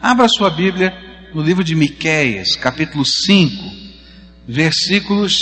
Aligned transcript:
Abra 0.00 0.28
sua 0.28 0.50
Bíblia 0.50 0.94
no 1.34 1.42
livro 1.42 1.64
de 1.64 1.74
Miqueias, 1.74 2.54
capítulo 2.54 3.04
5, 3.04 3.52
versículos 4.46 5.34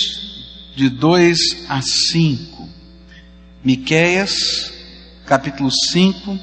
de 0.77 0.89
2 0.89 1.67
a 1.69 1.83
5. 1.83 2.69
Miqueias, 3.65 4.73
capítulo 5.27 5.71
5, 5.71 6.39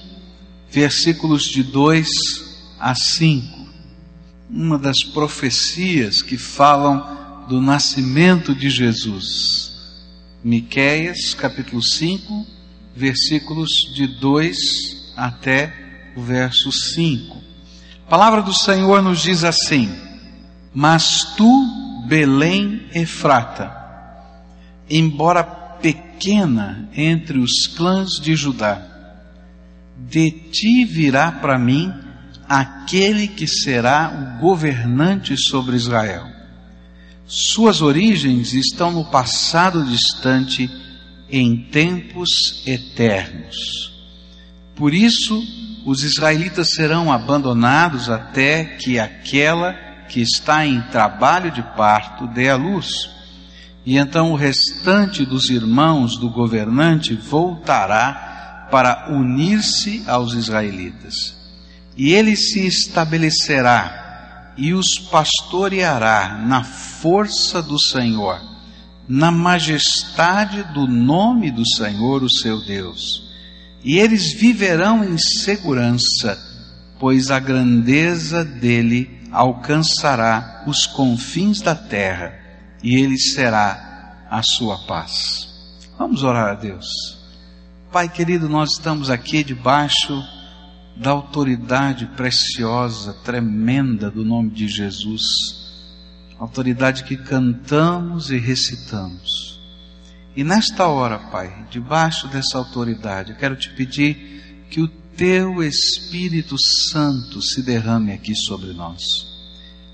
versículos 0.70 1.46
de 1.46 1.63
2 1.63 2.08
a 2.79 2.94
5. 2.94 3.68
Uma 4.50 4.78
das 4.78 5.04
profecias 5.04 6.22
que 6.22 6.38
falam 6.38 7.46
do 7.48 7.62
nascimento 7.62 8.54
de 8.54 8.70
Jesus. 8.70 9.72
Miqueias, 10.44 11.34
capítulo 11.34 11.82
5, 11.82 12.46
versículos 12.94 13.70
de 13.96 14.06
2 14.06 15.14
até 15.16 15.74
o 16.16 16.22
verso 16.22 16.72
5. 16.72 17.41
A 18.12 18.18
palavra 18.18 18.41
do 18.41 18.54
Senhor 18.54 19.02
nos 19.02 19.22
diz 19.22 19.46
assim: 19.46 19.90
Mas 20.74 21.34
tu, 21.38 22.04
Belém 22.10 22.82
Efrata, 22.94 23.72
embora 24.90 25.46
pequena 25.46 26.90
entre 26.94 27.40
os 27.40 27.68
clãs 27.68 28.20
de 28.22 28.36
Judá, 28.36 28.86
de 29.98 30.30
ti 30.30 30.84
virá 30.84 31.32
para 31.32 31.58
mim 31.58 31.90
aquele 32.50 33.30
que 33.30 33.48
será 33.48 34.38
o 34.38 34.41
governante 34.41 35.38
sobre 35.38 35.78
Israel. 35.78 36.28
Suas 37.26 37.82
origens 37.82 38.52
estão 38.52 38.91
no 38.91 39.05
passado 39.05 39.86
distante, 39.86 40.70
em 41.30 41.55
tempos 41.72 42.62
eternos. 42.68 43.94
Por 44.76 44.94
isso, 44.94 45.41
os 45.85 46.03
israelitas 46.03 46.71
serão 46.71 47.12
abandonados 47.12 48.09
até 48.09 48.63
que 48.63 48.99
aquela 48.99 49.73
que 50.07 50.21
está 50.21 50.66
em 50.66 50.81
trabalho 50.81 51.51
de 51.51 51.62
parto 51.76 52.27
dê 52.27 52.49
a 52.49 52.55
luz. 52.55 53.10
E 53.85 53.98
então 53.98 54.32
o 54.32 54.35
restante 54.35 55.26
dos 55.26 55.49
irmãos 55.49 56.18
do 56.18 56.29
governante 56.29 57.15
voltará 57.15 58.68
para 58.70 59.07
unir-se 59.10 60.04
aos 60.07 60.34
israelitas. 60.34 61.35
E 61.98 62.13
ele 62.13 62.35
se 62.35 62.66
estabelecerá 62.66 64.53
e 64.57 64.73
os 64.73 64.99
pastoreará 64.99 66.38
na 66.45 66.63
força 66.63 67.61
do 67.61 67.79
Senhor, 67.79 68.39
na 69.07 69.31
majestade 69.31 70.63
do 70.73 70.88
nome 70.88 71.49
do 71.51 71.67
Senhor, 71.67 72.23
o 72.23 72.31
seu 72.31 72.63
Deus. 72.63 73.30
E 73.83 73.97
eles 73.97 74.33
viverão 74.33 75.03
em 75.03 75.17
segurança, 75.17 76.37
pois 76.99 77.31
a 77.31 77.39
grandeza 77.39 78.45
dele 78.45 79.19
alcançará 79.31 80.63
os 80.67 80.85
confins 80.85 81.61
da 81.61 81.73
terra, 81.73 82.33
e 82.83 82.95
ele 82.95 83.17
será 83.17 84.27
a 84.29 84.43
sua 84.43 84.77
paz. 84.85 85.49
Vamos 85.97 86.23
orar 86.23 86.49
a 86.49 86.53
Deus. 86.53 86.88
Pai 87.91 88.07
querido, 88.07 88.47
nós 88.47 88.71
estamos 88.73 89.09
aqui 89.09 89.43
debaixo 89.43 90.23
da 90.95 91.09
autoridade 91.11 92.05
preciosa, 92.16 93.13
tremenda 93.23 94.11
do 94.11 94.23
nome 94.23 94.51
de 94.51 94.67
Jesus, 94.67 95.23
autoridade 96.39 97.03
que 97.03 97.17
cantamos 97.17 98.29
e 98.29 98.38
recitamos. 98.38 99.50
E 100.35 100.43
nesta 100.43 100.87
hora, 100.87 101.19
Pai, 101.19 101.65
debaixo 101.69 102.27
dessa 102.27 102.57
autoridade, 102.57 103.31
eu 103.31 103.37
quero 103.37 103.55
te 103.55 103.69
pedir 103.69 104.65
que 104.69 104.79
o 104.79 104.88
teu 104.88 105.61
Espírito 105.61 106.55
Santo 106.57 107.41
se 107.41 107.61
derrame 107.61 108.13
aqui 108.13 108.33
sobre 108.33 108.71
nós, 108.71 109.01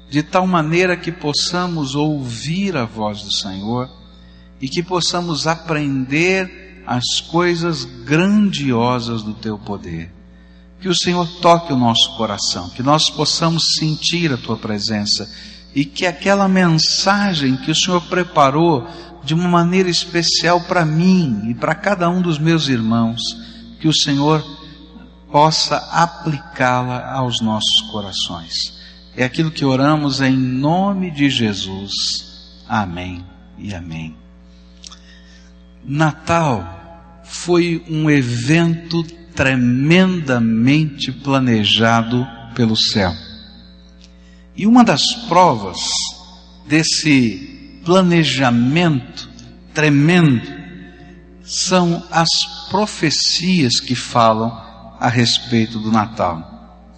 de 0.09 0.21
tal 0.21 0.45
maneira 0.45 0.95
que 0.95 1.11
possamos 1.11 1.95
ouvir 1.95 2.77
a 2.77 2.85
voz 2.85 3.23
do 3.23 3.31
Senhor 3.33 3.89
e 4.61 4.69
que 4.69 4.83
possamos 4.83 5.47
aprender 5.47 6.83
as 6.85 7.19
coisas 7.19 7.83
grandiosas 7.83 9.23
do 9.23 9.33
teu 9.33 9.57
poder. 9.57 10.13
Que 10.79 10.87
o 10.87 10.95
Senhor 10.95 11.27
toque 11.41 11.73
o 11.73 11.77
nosso 11.77 12.15
coração, 12.15 12.69
que 12.69 12.83
nós 12.83 13.09
possamos 13.09 13.73
sentir 13.79 14.31
a 14.31 14.37
tua 14.37 14.55
presença 14.55 15.27
e 15.73 15.83
que 15.83 16.05
aquela 16.05 16.47
mensagem 16.47 17.57
que 17.57 17.71
o 17.71 17.75
Senhor 17.75 18.01
preparou 18.03 18.87
de 19.27 19.33
uma 19.33 19.49
maneira 19.49 19.89
especial 19.89 20.61
para 20.61 20.85
mim 20.85 21.49
e 21.49 21.53
para 21.53 21.75
cada 21.75 22.09
um 22.09 22.21
dos 22.21 22.39
meus 22.39 22.69
irmãos, 22.69 23.21
que 23.77 23.85
o 23.85 23.93
Senhor 23.93 24.41
possa 25.29 25.75
aplicá-la 25.91 27.11
aos 27.11 27.41
nossos 27.41 27.81
corações. 27.91 28.53
É 29.17 29.25
aquilo 29.25 29.51
que 29.51 29.65
oramos 29.65 30.21
em 30.21 30.37
nome 30.37 31.11
de 31.11 31.29
Jesus. 31.29 32.61
Amém 32.69 33.25
e 33.57 33.75
amém. 33.75 34.15
Natal 35.83 37.19
foi 37.25 37.83
um 37.89 38.09
evento 38.09 39.03
tremendamente 39.35 41.11
planejado 41.11 42.25
pelo 42.55 42.77
céu. 42.77 43.13
E 44.55 44.65
uma 44.65 44.85
das 44.85 45.13
provas 45.27 45.79
desse 46.65 47.56
planejamento 47.87 49.29
tremendo 49.73 50.45
são 51.41 52.03
as 52.11 52.27
profecias 52.69 53.79
que 53.79 53.95
falam 53.95 54.51
a 54.99 55.07
respeito 55.07 55.79
do 55.79 55.89
Natal. 55.89 56.97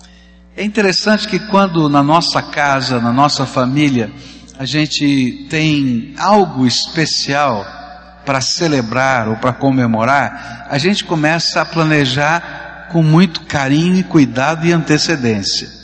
É 0.58 0.64
interessante 0.64 1.28
que 1.28 1.38
quando 1.38 1.88
na 1.88 2.02
nossa 2.02 2.42
casa, 2.42 3.00
na 3.00 3.14
nossa 3.14 3.46
família, 3.46 4.12
a 4.58 4.66
gente 4.66 5.46
tem 5.48 6.16
algo 6.18 6.66
especial 6.66 7.64
para 8.26 8.42
celebrar 8.42 9.30
ou 9.30 9.36
para 9.36 9.54
comemorar, 9.54 10.66
a 10.72 10.78
gente 10.80 11.04
começa 11.04 11.62
a 11.62 11.66
planejar 11.66 12.88
com 12.92 13.04
muito 13.04 13.42
carinho 13.42 13.96
e 13.96 14.04
cuidado 14.04 14.66
e 14.66 14.74
antecedência. 14.74 15.78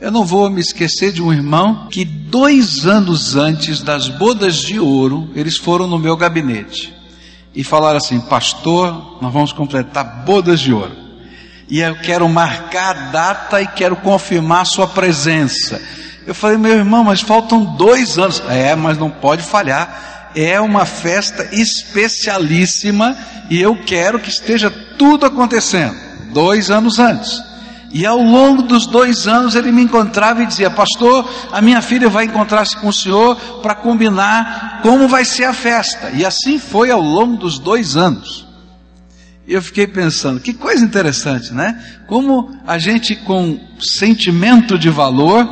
Eu 0.00 0.10
não 0.10 0.24
vou 0.24 0.48
me 0.48 0.60
esquecer 0.60 1.12
de 1.12 1.22
um 1.22 1.30
irmão 1.30 1.88
que 1.90 2.04
dois 2.04 2.86
anos 2.86 3.36
antes 3.36 3.82
das 3.82 4.08
bodas 4.08 4.56
de 4.56 4.80
ouro, 4.80 5.28
eles 5.34 5.58
foram 5.58 5.86
no 5.86 5.98
meu 5.98 6.16
gabinete 6.16 6.94
e 7.54 7.62
falaram 7.62 7.98
assim: 7.98 8.18
Pastor, 8.18 9.18
nós 9.20 9.32
vamos 9.32 9.52
completar 9.52 10.24
bodas 10.24 10.58
de 10.58 10.72
ouro. 10.72 10.96
E 11.68 11.80
eu 11.80 11.94
quero 11.96 12.28
marcar 12.28 12.96
a 12.96 13.10
data 13.10 13.60
e 13.60 13.66
quero 13.66 13.94
confirmar 13.96 14.62
a 14.62 14.64
sua 14.64 14.88
presença. 14.88 15.80
Eu 16.26 16.34
falei, 16.34 16.56
meu 16.56 16.72
irmão, 16.72 17.04
mas 17.04 17.20
faltam 17.20 17.64
dois 17.76 18.18
anos. 18.18 18.42
É, 18.48 18.74
mas 18.74 18.98
não 18.98 19.10
pode 19.10 19.42
falhar. 19.42 20.30
É 20.34 20.60
uma 20.60 20.84
festa 20.84 21.48
especialíssima 21.52 23.16
e 23.48 23.60
eu 23.60 23.76
quero 23.84 24.18
que 24.18 24.30
esteja 24.30 24.70
tudo 24.98 25.26
acontecendo. 25.26 25.94
Dois 26.32 26.70
anos 26.70 26.98
antes. 26.98 27.49
E 27.92 28.06
ao 28.06 28.22
longo 28.22 28.62
dos 28.62 28.86
dois 28.86 29.26
anos 29.26 29.54
ele 29.54 29.72
me 29.72 29.82
encontrava 29.82 30.42
e 30.42 30.46
dizia: 30.46 30.70
Pastor, 30.70 31.28
a 31.50 31.60
minha 31.60 31.82
filha 31.82 32.08
vai 32.08 32.24
encontrar-se 32.24 32.76
com 32.76 32.88
o 32.88 32.92
senhor 32.92 33.36
para 33.62 33.74
combinar 33.74 34.80
como 34.82 35.08
vai 35.08 35.24
ser 35.24 35.44
a 35.44 35.52
festa. 35.52 36.10
E 36.10 36.24
assim 36.24 36.58
foi 36.58 36.90
ao 36.90 37.00
longo 37.00 37.36
dos 37.36 37.58
dois 37.58 37.96
anos. 37.96 38.46
Eu 39.46 39.60
fiquei 39.60 39.88
pensando: 39.88 40.38
que 40.38 40.54
coisa 40.54 40.84
interessante, 40.84 41.52
né? 41.52 41.82
Como 42.06 42.56
a 42.64 42.78
gente, 42.78 43.16
com 43.16 43.58
sentimento 43.80 44.78
de 44.78 44.88
valor 44.88 45.48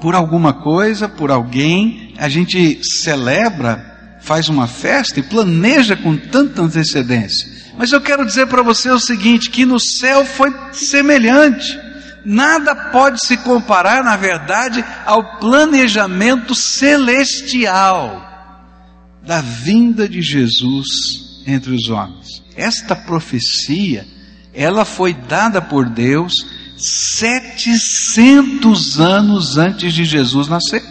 por 0.00 0.16
alguma 0.16 0.52
coisa, 0.52 1.08
por 1.08 1.30
alguém, 1.30 2.14
a 2.18 2.28
gente 2.28 2.80
celebra, 2.82 4.18
faz 4.20 4.48
uma 4.48 4.66
festa 4.66 5.20
e 5.20 5.22
planeja 5.22 5.94
com 5.94 6.16
tanta 6.16 6.62
antecedência. 6.62 7.59
Mas 7.80 7.90
eu 7.92 8.00
quero 8.02 8.26
dizer 8.26 8.46
para 8.46 8.62
você 8.62 8.90
o 8.90 9.00
seguinte: 9.00 9.48
que 9.48 9.64
no 9.64 9.80
céu 9.80 10.26
foi 10.26 10.54
semelhante. 10.70 11.80
Nada 12.22 12.74
pode 12.74 13.26
se 13.26 13.38
comparar, 13.38 14.04
na 14.04 14.18
verdade, 14.18 14.84
ao 15.06 15.38
planejamento 15.38 16.54
celestial 16.54 18.22
da 19.22 19.40
vinda 19.40 20.06
de 20.06 20.20
Jesus 20.20 21.42
entre 21.46 21.74
os 21.74 21.88
homens. 21.88 22.42
Esta 22.54 22.94
profecia, 22.94 24.06
ela 24.52 24.84
foi 24.84 25.14
dada 25.14 25.62
por 25.62 25.88
Deus 25.88 26.34
700 26.76 29.00
anos 29.00 29.56
antes 29.56 29.94
de 29.94 30.04
Jesus 30.04 30.48
nascer. 30.48 30.84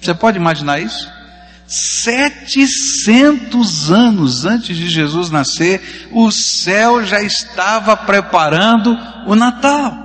Você 0.00 0.14
pode 0.14 0.38
imaginar 0.38 0.78
isso? 0.78 1.15
700 1.66 3.90
anos 3.90 4.44
antes 4.44 4.76
de 4.76 4.88
Jesus 4.88 5.30
nascer, 5.30 6.08
o 6.12 6.30
céu 6.30 7.04
já 7.04 7.20
estava 7.22 7.96
preparando 7.96 8.96
o 9.26 9.34
Natal. 9.34 10.04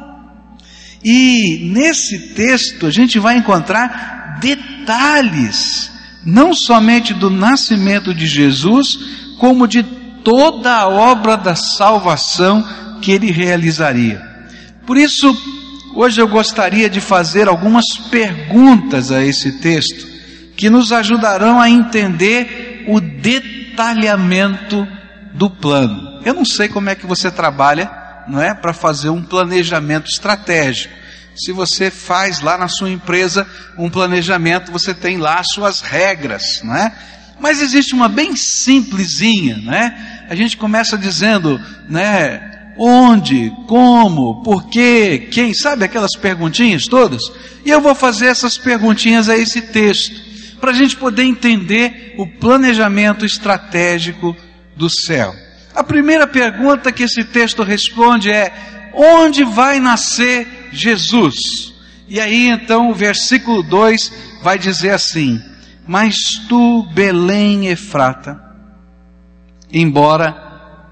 E 1.03 1.69
nesse 1.71 2.33
texto 2.33 2.87
a 2.87 2.91
gente 2.91 3.19
vai 3.19 3.37
encontrar 3.37 4.39
detalhes, 4.39 5.91
não 6.25 6.53
somente 6.53 7.13
do 7.13 7.29
nascimento 7.29 8.13
de 8.13 8.25
Jesus, 8.25 8.97
como 9.37 9.67
de 9.67 9.83
toda 10.23 10.73
a 10.73 10.87
obra 10.87 11.35
da 11.37 11.55
salvação 11.55 12.65
que 13.01 13.11
ele 13.11 13.31
realizaria. 13.31 14.21
Por 14.85 14.97
isso, 14.97 15.35
hoje 15.95 16.21
eu 16.21 16.27
gostaria 16.27 16.89
de 16.89 16.99
fazer 16.99 17.47
algumas 17.47 17.85
perguntas 18.09 19.11
a 19.11 19.23
esse 19.23 19.59
texto 19.59 20.10
que 20.61 20.69
nos 20.69 20.91
ajudarão 20.91 21.59
a 21.59 21.67
entender 21.67 22.85
o 22.87 23.01
detalhamento 23.01 24.87
do 25.33 25.49
plano. 25.49 26.21
Eu 26.23 26.35
não 26.35 26.45
sei 26.45 26.67
como 26.67 26.87
é 26.87 26.93
que 26.93 27.07
você 27.07 27.31
trabalha, 27.31 27.89
não 28.27 28.39
é, 28.39 28.53
para 28.53 28.71
fazer 28.71 29.09
um 29.09 29.23
planejamento 29.23 30.07
estratégico. 30.07 30.93
Se 31.35 31.51
você 31.51 31.89
faz 31.89 32.41
lá 32.41 32.59
na 32.59 32.67
sua 32.67 32.91
empresa 32.91 33.47
um 33.75 33.89
planejamento, 33.89 34.71
você 34.71 34.93
tem 34.93 35.17
lá 35.17 35.39
as 35.39 35.47
suas 35.51 35.81
regras, 35.81 36.61
não 36.63 36.75
é? 36.75 36.93
Mas 37.39 37.59
existe 37.59 37.95
uma 37.95 38.07
bem 38.07 38.35
simplesinha, 38.35 39.57
né? 39.57 40.25
A 40.29 40.35
gente 40.35 40.57
começa 40.57 40.95
dizendo, 40.95 41.59
né? 41.89 42.73
Onde, 42.77 43.51
como, 43.67 44.43
por 44.43 44.69
quê, 44.69 45.27
quem, 45.31 45.55
sabe 45.55 45.85
aquelas 45.85 46.15
perguntinhas 46.15 46.83
todas? 46.83 47.23
E 47.65 47.71
eu 47.71 47.81
vou 47.81 47.95
fazer 47.95 48.27
essas 48.27 48.59
perguntinhas 48.59 49.27
a 49.27 49.35
esse 49.35 49.59
texto, 49.59 50.30
para 50.61 50.71
a 50.71 50.73
gente 50.75 50.95
poder 50.95 51.23
entender 51.23 52.13
o 52.17 52.27
planejamento 52.27 53.25
estratégico 53.25 54.37
do 54.77 54.89
céu. 54.89 55.35
A 55.73 55.83
primeira 55.83 56.27
pergunta 56.27 56.91
que 56.91 57.03
esse 57.03 57.23
texto 57.23 57.63
responde 57.63 58.29
é: 58.29 58.53
onde 58.93 59.43
vai 59.43 59.79
nascer 59.79 60.69
Jesus? 60.71 61.73
E 62.07 62.19
aí 62.19 62.47
então 62.47 62.91
o 62.91 62.93
versículo 62.93 63.63
2 63.63 64.39
vai 64.43 64.59
dizer 64.59 64.91
assim: 64.91 65.41
mas 65.87 66.15
tu, 66.47 66.83
Belém 66.93 67.67
Efrata, 67.67 68.39
embora 69.71 70.31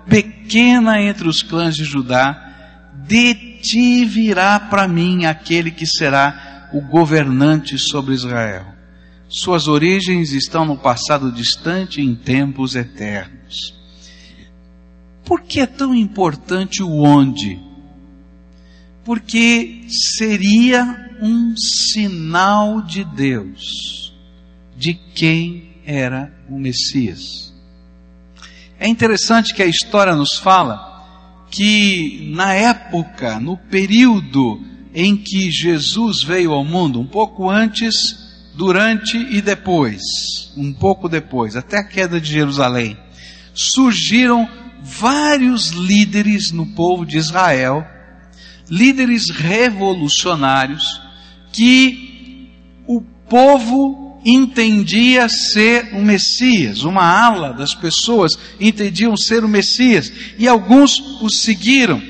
pequena 0.07 1.01
entre 1.01 1.27
os 1.27 1.43
clãs 1.43 1.75
de 1.75 1.83
Judá, 1.83 2.49
de 3.05 3.33
ti 3.61 4.03
virá 4.05 4.59
para 4.59 4.87
mim 4.87 5.25
aquele 5.25 5.69
que 5.69 5.85
será 5.85 6.69
o 6.73 6.81
governante 6.81 7.77
sobre 7.77 8.13
Israel. 8.13 8.78
Suas 9.29 9.67
origens 9.67 10.31
estão 10.31 10.65
no 10.65 10.75
passado 10.75 11.31
distante 11.31 12.01
em 12.01 12.15
tempos 12.15 12.75
eternos. 12.75 13.75
Por 15.23 15.41
que 15.41 15.59
é 15.59 15.67
tão 15.67 15.93
importante 15.93 16.81
o 16.81 16.89
onde? 17.03 17.59
Porque 19.05 19.83
seria 19.87 21.11
um 21.21 21.53
sinal 21.55 22.81
de 22.81 23.03
Deus 23.03 24.15
de 24.75 24.95
quem 24.95 25.75
era 25.85 26.33
o 26.49 26.57
Messias. 26.57 27.53
É 28.79 28.87
interessante 28.87 29.53
que 29.53 29.61
a 29.61 29.67
história 29.67 30.15
nos 30.15 30.39
fala 30.39 31.45
que 31.51 32.31
na 32.33 32.53
época, 32.55 33.39
no 33.39 33.57
período 33.57 34.59
em 34.91 35.15
que 35.15 35.51
Jesus 35.51 36.23
veio 36.23 36.51
ao 36.51 36.63
mundo, 36.63 36.99
um 36.99 37.05
pouco 37.05 37.47
antes, 37.47 38.28
durante 38.59 39.17
e 39.17 39.41
depois, 39.41 40.01
um 40.57 40.73
pouco 40.73 41.07
depois, 41.07 41.55
até 41.55 41.77
a 41.77 41.83
queda 41.83 42.19
de 42.19 42.29
Jerusalém, 42.29 42.97
surgiram 43.53 44.49
vários 44.83 45.69
líderes 45.69 46.51
no 46.51 46.65
povo 46.65 47.05
de 47.05 47.17
Israel, 47.17 47.87
líderes 48.69 49.29
revolucionários, 49.29 51.01
que 51.53 52.49
o 52.85 52.99
povo 53.29 54.19
entendia 54.25 55.29
ser 55.29 55.93
o 55.93 56.01
Messias, 56.01 56.83
uma 56.83 57.05
ala 57.05 57.53
das 57.53 57.73
pessoas 57.73 58.33
entendiam 58.59 59.15
ser 59.15 59.45
o 59.45 59.47
Messias, 59.47 60.11
e 60.37 60.49
alguns 60.49 60.99
o 61.21 61.29
seguiram. 61.29 62.01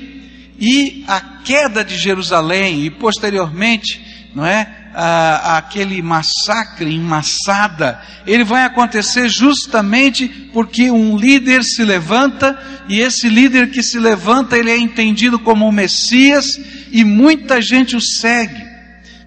E 0.58 1.04
a 1.06 1.20
queda 1.20 1.84
de 1.84 1.96
Jerusalém 1.96 2.84
e 2.84 2.90
posteriormente, 2.90 4.00
não 4.34 4.44
é? 4.44 4.79
Aquele 4.94 6.02
massacre 6.02 6.92
em 6.92 7.00
Massada, 7.00 8.00
ele 8.26 8.44
vai 8.44 8.64
acontecer 8.64 9.28
justamente 9.28 10.28
porque 10.52 10.90
um 10.90 11.16
líder 11.16 11.62
se 11.62 11.84
levanta 11.84 12.58
e 12.88 13.00
esse 13.00 13.28
líder 13.28 13.70
que 13.70 13.82
se 13.82 13.98
levanta, 13.98 14.58
ele 14.58 14.70
é 14.70 14.76
entendido 14.76 15.38
como 15.38 15.66
o 15.66 15.72
Messias 15.72 16.58
e 16.90 17.04
muita 17.04 17.62
gente 17.62 17.94
o 17.94 18.00
segue. 18.00 18.68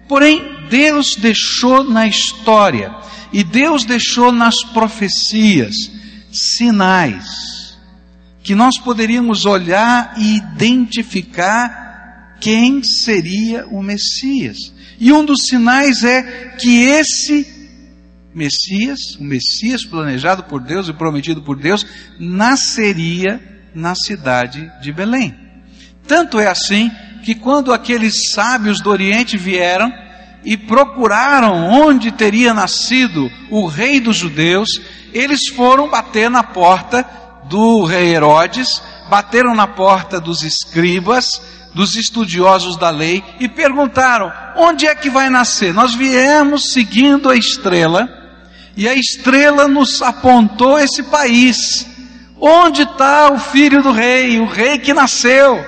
Porém, 0.06 0.42
Deus 0.68 1.16
deixou 1.16 1.82
na 1.82 2.06
história 2.06 2.94
e 3.32 3.42
Deus 3.42 3.84
deixou 3.84 4.30
nas 4.30 4.62
profecias 4.62 5.74
sinais 6.30 7.54
que 8.44 8.54
nós 8.54 8.76
poderíamos 8.76 9.46
olhar 9.46 10.14
e 10.18 10.36
identificar 10.36 12.36
quem 12.38 12.82
seria 12.82 13.66
o 13.68 13.82
Messias. 13.82 14.73
E 14.98 15.12
um 15.12 15.24
dos 15.24 15.42
sinais 15.48 16.04
é 16.04 16.54
que 16.58 16.84
esse 16.84 17.54
Messias, 18.34 19.14
o 19.18 19.24
Messias 19.24 19.84
planejado 19.84 20.44
por 20.44 20.60
Deus 20.60 20.88
e 20.88 20.92
prometido 20.92 21.40
por 21.40 21.56
Deus, 21.56 21.86
nasceria 22.18 23.40
na 23.74 23.94
cidade 23.94 24.70
de 24.82 24.92
Belém. 24.92 25.34
Tanto 26.06 26.40
é 26.40 26.48
assim 26.48 26.90
que 27.24 27.34
quando 27.34 27.72
aqueles 27.72 28.32
sábios 28.32 28.80
do 28.80 28.90
Oriente 28.90 29.38
vieram 29.38 29.90
e 30.44 30.56
procuraram 30.56 31.54
onde 31.54 32.12
teria 32.12 32.52
nascido 32.52 33.30
o 33.50 33.66
rei 33.66 34.00
dos 34.00 34.16
judeus, 34.16 34.68
eles 35.12 35.48
foram 35.54 35.88
bater 35.88 36.28
na 36.28 36.42
porta 36.42 37.08
do 37.48 37.84
rei 37.84 38.14
Herodes, 38.14 38.82
bateram 39.08 39.54
na 39.54 39.66
porta 39.66 40.20
dos 40.20 40.42
escribas, 40.42 41.40
dos 41.74 41.96
estudiosos 41.96 42.76
da 42.76 42.90
lei 42.90 43.22
e 43.40 43.48
perguntaram: 43.48 44.32
onde 44.56 44.86
é 44.86 44.94
que 44.94 45.10
vai 45.10 45.28
nascer? 45.28 45.74
Nós 45.74 45.94
viemos 45.94 46.72
seguindo 46.72 47.28
a 47.28 47.36
estrela 47.36 48.08
e 48.76 48.88
a 48.88 48.94
estrela 48.94 49.68
nos 49.68 50.00
apontou 50.00 50.78
esse 50.78 51.02
país. 51.02 51.86
Onde 52.40 52.82
está 52.82 53.32
o 53.32 53.38
filho 53.38 53.82
do 53.82 53.92
rei, 53.92 54.38
o 54.38 54.46
rei 54.46 54.78
que 54.78 54.92
nasceu? 54.92 55.64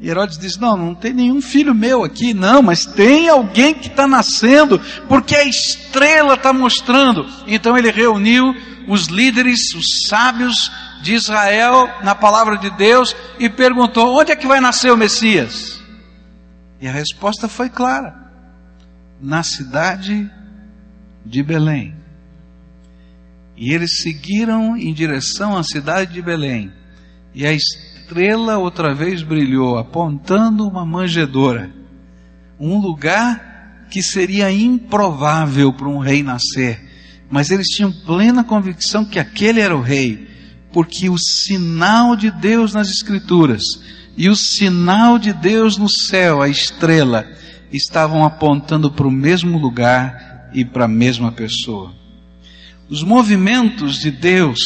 E 0.00 0.08
Herodes 0.08 0.38
diz: 0.38 0.56
Não, 0.56 0.76
não 0.76 0.94
tem 0.94 1.12
nenhum 1.12 1.40
filho 1.40 1.74
meu 1.74 2.04
aqui, 2.04 2.32
não, 2.32 2.62
mas 2.62 2.84
tem 2.86 3.28
alguém 3.28 3.74
que 3.74 3.88
está 3.88 4.06
nascendo, 4.06 4.80
porque 5.08 5.34
a 5.34 5.44
estrela 5.44 6.34
está 6.34 6.52
mostrando. 6.52 7.26
Então 7.46 7.76
ele 7.76 7.90
reuniu 7.90 8.54
os 8.86 9.06
líderes, 9.06 9.74
os 9.74 10.06
sábios 10.06 10.70
de 11.02 11.14
Israel 11.14 11.88
na 12.02 12.14
palavra 12.14 12.56
de 12.58 12.70
Deus 12.70 13.14
e 13.38 13.48
perguntou: 13.48 14.18
Onde 14.18 14.32
é 14.32 14.36
que 14.36 14.46
vai 14.46 14.60
nascer 14.60 14.92
o 14.92 14.96
Messias? 14.96 15.80
E 16.80 16.86
a 16.86 16.92
resposta 16.92 17.48
foi 17.48 17.68
clara: 17.68 18.14
Na 19.20 19.42
cidade 19.42 20.30
de 21.24 21.42
Belém. 21.42 21.94
E 23.56 23.72
eles 23.72 24.00
seguiram 24.02 24.76
em 24.76 24.94
direção 24.94 25.56
à 25.56 25.64
cidade 25.64 26.12
de 26.12 26.22
Belém. 26.22 26.72
E 27.34 27.44
a 27.44 27.52
estrela 27.52 28.56
outra 28.56 28.94
vez 28.94 29.22
brilhou, 29.22 29.76
apontando 29.76 30.66
uma 30.66 30.86
manjedoura, 30.86 31.70
um 32.58 32.78
lugar 32.78 33.86
que 33.90 34.02
seria 34.02 34.50
improvável 34.50 35.72
para 35.72 35.88
um 35.88 35.98
rei 35.98 36.22
nascer, 36.22 36.80
mas 37.30 37.50
eles 37.50 37.66
tinham 37.66 37.92
plena 37.92 38.44
convicção 38.44 39.04
que 39.04 39.18
aquele 39.18 39.60
era 39.60 39.76
o 39.76 39.82
rei, 39.82 40.27
porque 40.72 41.08
o 41.08 41.18
sinal 41.18 42.14
de 42.16 42.30
Deus 42.30 42.74
nas 42.74 42.90
Escrituras 42.90 43.62
e 44.16 44.28
o 44.28 44.36
sinal 44.36 45.18
de 45.18 45.32
Deus 45.32 45.76
no 45.76 45.88
céu, 45.88 46.42
a 46.42 46.48
estrela, 46.48 47.26
estavam 47.72 48.24
apontando 48.24 48.90
para 48.90 49.06
o 49.06 49.12
mesmo 49.12 49.58
lugar 49.58 50.50
e 50.52 50.64
para 50.64 50.86
a 50.86 50.88
mesma 50.88 51.30
pessoa. 51.30 51.92
Os 52.88 53.02
movimentos 53.02 53.98
de 53.98 54.10
Deus 54.10 54.58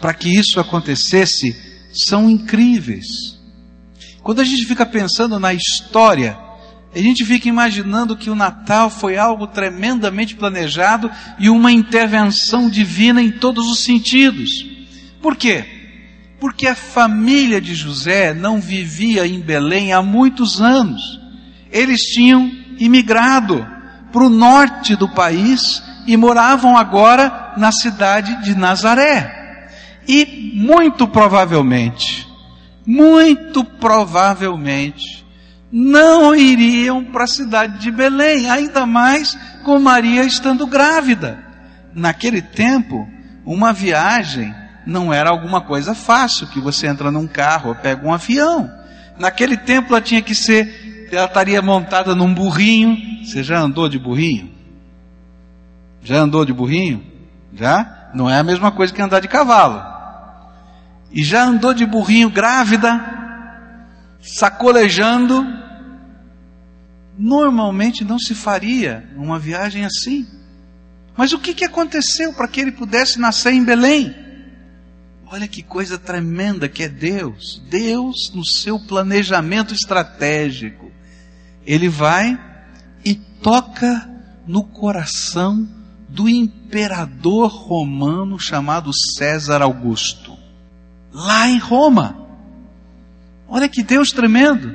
para 0.00 0.14
que 0.14 0.28
isso 0.28 0.58
acontecesse 0.58 1.54
são 1.92 2.28
incríveis. 2.28 3.38
Quando 4.22 4.40
a 4.40 4.44
gente 4.44 4.64
fica 4.66 4.86
pensando 4.86 5.38
na 5.38 5.52
história, 5.52 6.38
a 6.94 6.98
gente 6.98 7.24
fica 7.24 7.48
imaginando 7.48 8.16
que 8.16 8.30
o 8.30 8.34
Natal 8.34 8.90
foi 8.90 9.16
algo 9.16 9.46
tremendamente 9.46 10.34
planejado 10.34 11.10
e 11.38 11.48
uma 11.48 11.70
intervenção 11.70 12.68
divina 12.68 13.22
em 13.22 13.30
todos 13.30 13.68
os 13.70 13.84
sentidos. 13.84 14.69
Por 15.20 15.36
quê? 15.36 15.64
Porque 16.38 16.66
a 16.66 16.74
família 16.74 17.60
de 17.60 17.74
José 17.74 18.32
não 18.32 18.60
vivia 18.60 19.26
em 19.26 19.40
Belém 19.40 19.92
há 19.92 20.02
muitos 20.02 20.60
anos. 20.60 21.20
Eles 21.70 22.00
tinham 22.00 22.50
imigrado 22.78 23.66
para 24.10 24.24
o 24.24 24.30
norte 24.30 24.96
do 24.96 25.08
país 25.08 25.82
e 26.06 26.16
moravam 26.16 26.76
agora 26.76 27.52
na 27.56 27.70
cidade 27.70 28.42
de 28.42 28.54
Nazaré. 28.54 29.68
E 30.08 30.52
muito 30.54 31.06
provavelmente, 31.06 32.26
muito 32.86 33.62
provavelmente, 33.62 35.24
não 35.70 36.34
iriam 36.34 37.04
para 37.04 37.24
a 37.24 37.28
cidade 37.28 37.78
de 37.78 37.90
Belém, 37.90 38.50
ainda 38.50 38.86
mais 38.86 39.38
com 39.62 39.78
Maria 39.78 40.24
estando 40.24 40.66
grávida. 40.66 41.38
Naquele 41.94 42.42
tempo, 42.42 43.06
uma 43.44 43.72
viagem 43.72 44.54
não 44.90 45.14
era 45.14 45.30
alguma 45.30 45.60
coisa 45.60 45.94
fácil, 45.94 46.48
que 46.48 46.60
você 46.60 46.88
entra 46.88 47.12
num 47.12 47.26
carro 47.26 47.68
ou 47.68 47.74
pega 47.76 48.04
um 48.04 48.12
avião. 48.12 48.68
Naquele 49.16 49.56
tempo 49.56 49.92
ela 49.92 50.00
tinha 50.00 50.20
que 50.20 50.34
ser 50.34 51.08
ela 51.12 51.26
estaria 51.26 51.62
montada 51.62 52.14
num 52.14 52.32
burrinho. 52.32 53.24
Você 53.24 53.42
já 53.42 53.60
andou 53.60 53.88
de 53.88 53.98
burrinho? 53.98 54.50
Já 56.02 56.18
andou 56.18 56.44
de 56.44 56.52
burrinho? 56.52 57.04
Já? 57.54 58.10
Não 58.14 58.28
é 58.28 58.38
a 58.38 58.44
mesma 58.44 58.72
coisa 58.72 58.92
que 58.92 59.00
andar 59.02 59.20
de 59.20 59.28
cavalo. 59.28 59.82
E 61.12 61.22
já 61.22 61.44
andou 61.44 61.74
de 61.74 61.84
burrinho 61.86 62.30
grávida, 62.30 63.00
sacolejando. 64.20 65.44
Normalmente 67.18 68.04
não 68.04 68.18
se 68.18 68.34
faria 68.34 69.08
uma 69.16 69.38
viagem 69.38 69.84
assim. 69.84 70.26
Mas 71.16 71.32
o 71.32 71.38
que, 71.38 71.54
que 71.54 71.64
aconteceu 71.64 72.32
para 72.32 72.48
que 72.48 72.60
ele 72.60 72.72
pudesse 72.72 73.18
nascer 73.18 73.52
em 73.52 73.64
Belém? 73.64 74.29
Olha 75.32 75.46
que 75.46 75.62
coisa 75.62 75.96
tremenda 75.96 76.68
que 76.68 76.82
é 76.82 76.88
Deus. 76.88 77.62
Deus, 77.70 78.32
no 78.34 78.44
seu 78.44 78.80
planejamento 78.80 79.72
estratégico, 79.72 80.90
ele 81.64 81.88
vai 81.88 82.36
e 83.04 83.14
toca 83.14 84.10
no 84.44 84.64
coração 84.64 85.68
do 86.08 86.28
imperador 86.28 87.48
romano 87.48 88.40
chamado 88.40 88.90
César 89.16 89.62
Augusto, 89.62 90.36
lá 91.12 91.48
em 91.48 91.58
Roma. 91.58 92.26
Olha 93.48 93.68
que 93.68 93.84
Deus 93.84 94.10
tremendo. 94.10 94.74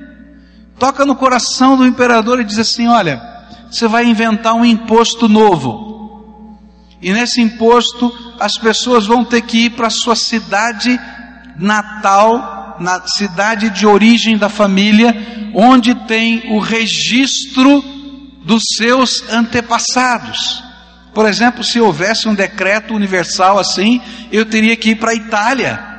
Toca 0.79 1.05
no 1.05 1.17
coração 1.17 1.75
do 1.75 1.85
imperador 1.85 2.39
e 2.39 2.45
diz 2.45 2.59
assim: 2.59 2.87
Olha, 2.87 3.21
você 3.69 3.89
vai 3.89 4.05
inventar 4.05 4.53
um 4.53 4.63
imposto 4.63 5.27
novo. 5.27 6.57
E 7.01 7.11
nesse 7.11 7.41
imposto 7.41 8.24
as 8.39 8.57
pessoas 8.57 9.05
vão 9.05 9.23
ter 9.23 9.41
que 9.41 9.65
ir 9.65 9.69
para 9.71 9.87
a 9.87 9.91
sua 9.91 10.15
cidade 10.15 10.99
natal, 11.57 12.77
na 12.79 13.01
cidade 13.07 13.69
de 13.69 13.87
origem 13.87 14.37
da 14.37 14.49
família, 14.49 15.15
onde 15.53 15.95
tem 16.05 16.43
o 16.51 16.59
registro 16.59 17.83
dos 18.43 18.63
seus 18.77 19.27
antepassados. 19.29 20.63
Por 21.13 21.25
exemplo, 21.25 21.63
se 21.63 21.79
houvesse 21.79 22.27
um 22.27 22.35
decreto 22.35 22.93
universal 22.93 23.57
assim, 23.57 24.01
eu 24.31 24.45
teria 24.45 24.75
que 24.75 24.91
ir 24.91 24.95
para 24.95 25.11
a 25.11 25.15
Itália. 25.15 25.95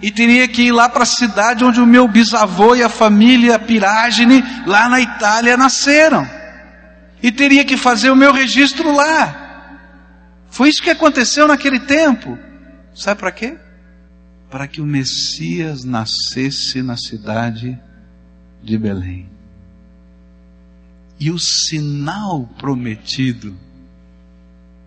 E 0.00 0.10
teria 0.10 0.46
que 0.48 0.62
ir 0.62 0.72
lá 0.72 0.88
para 0.88 1.02
a 1.02 1.06
cidade 1.06 1.64
onde 1.64 1.80
o 1.80 1.86
meu 1.86 2.08
bisavô 2.08 2.74
e 2.74 2.82
a 2.82 2.88
família 2.88 3.58
Piragine, 3.58 4.44
lá 4.66 4.88
na 4.88 5.00
Itália, 5.00 5.56
nasceram. 5.56 6.28
E 7.22 7.30
teria 7.30 7.64
que 7.64 7.76
fazer 7.76 8.10
o 8.10 8.16
meu 8.16 8.32
registro 8.32 8.92
lá. 8.92 9.41
Foi 10.52 10.68
isso 10.68 10.82
que 10.82 10.90
aconteceu 10.90 11.48
naquele 11.48 11.80
tempo. 11.80 12.38
Sabe 12.94 13.18
para 13.18 13.32
quê? 13.32 13.56
Para 14.50 14.68
que 14.68 14.82
o 14.82 14.86
Messias 14.86 15.82
nascesse 15.82 16.82
na 16.82 16.94
cidade 16.94 17.80
de 18.62 18.76
Belém. 18.76 19.30
E 21.18 21.30
o 21.30 21.38
sinal 21.38 22.46
prometido 22.58 23.56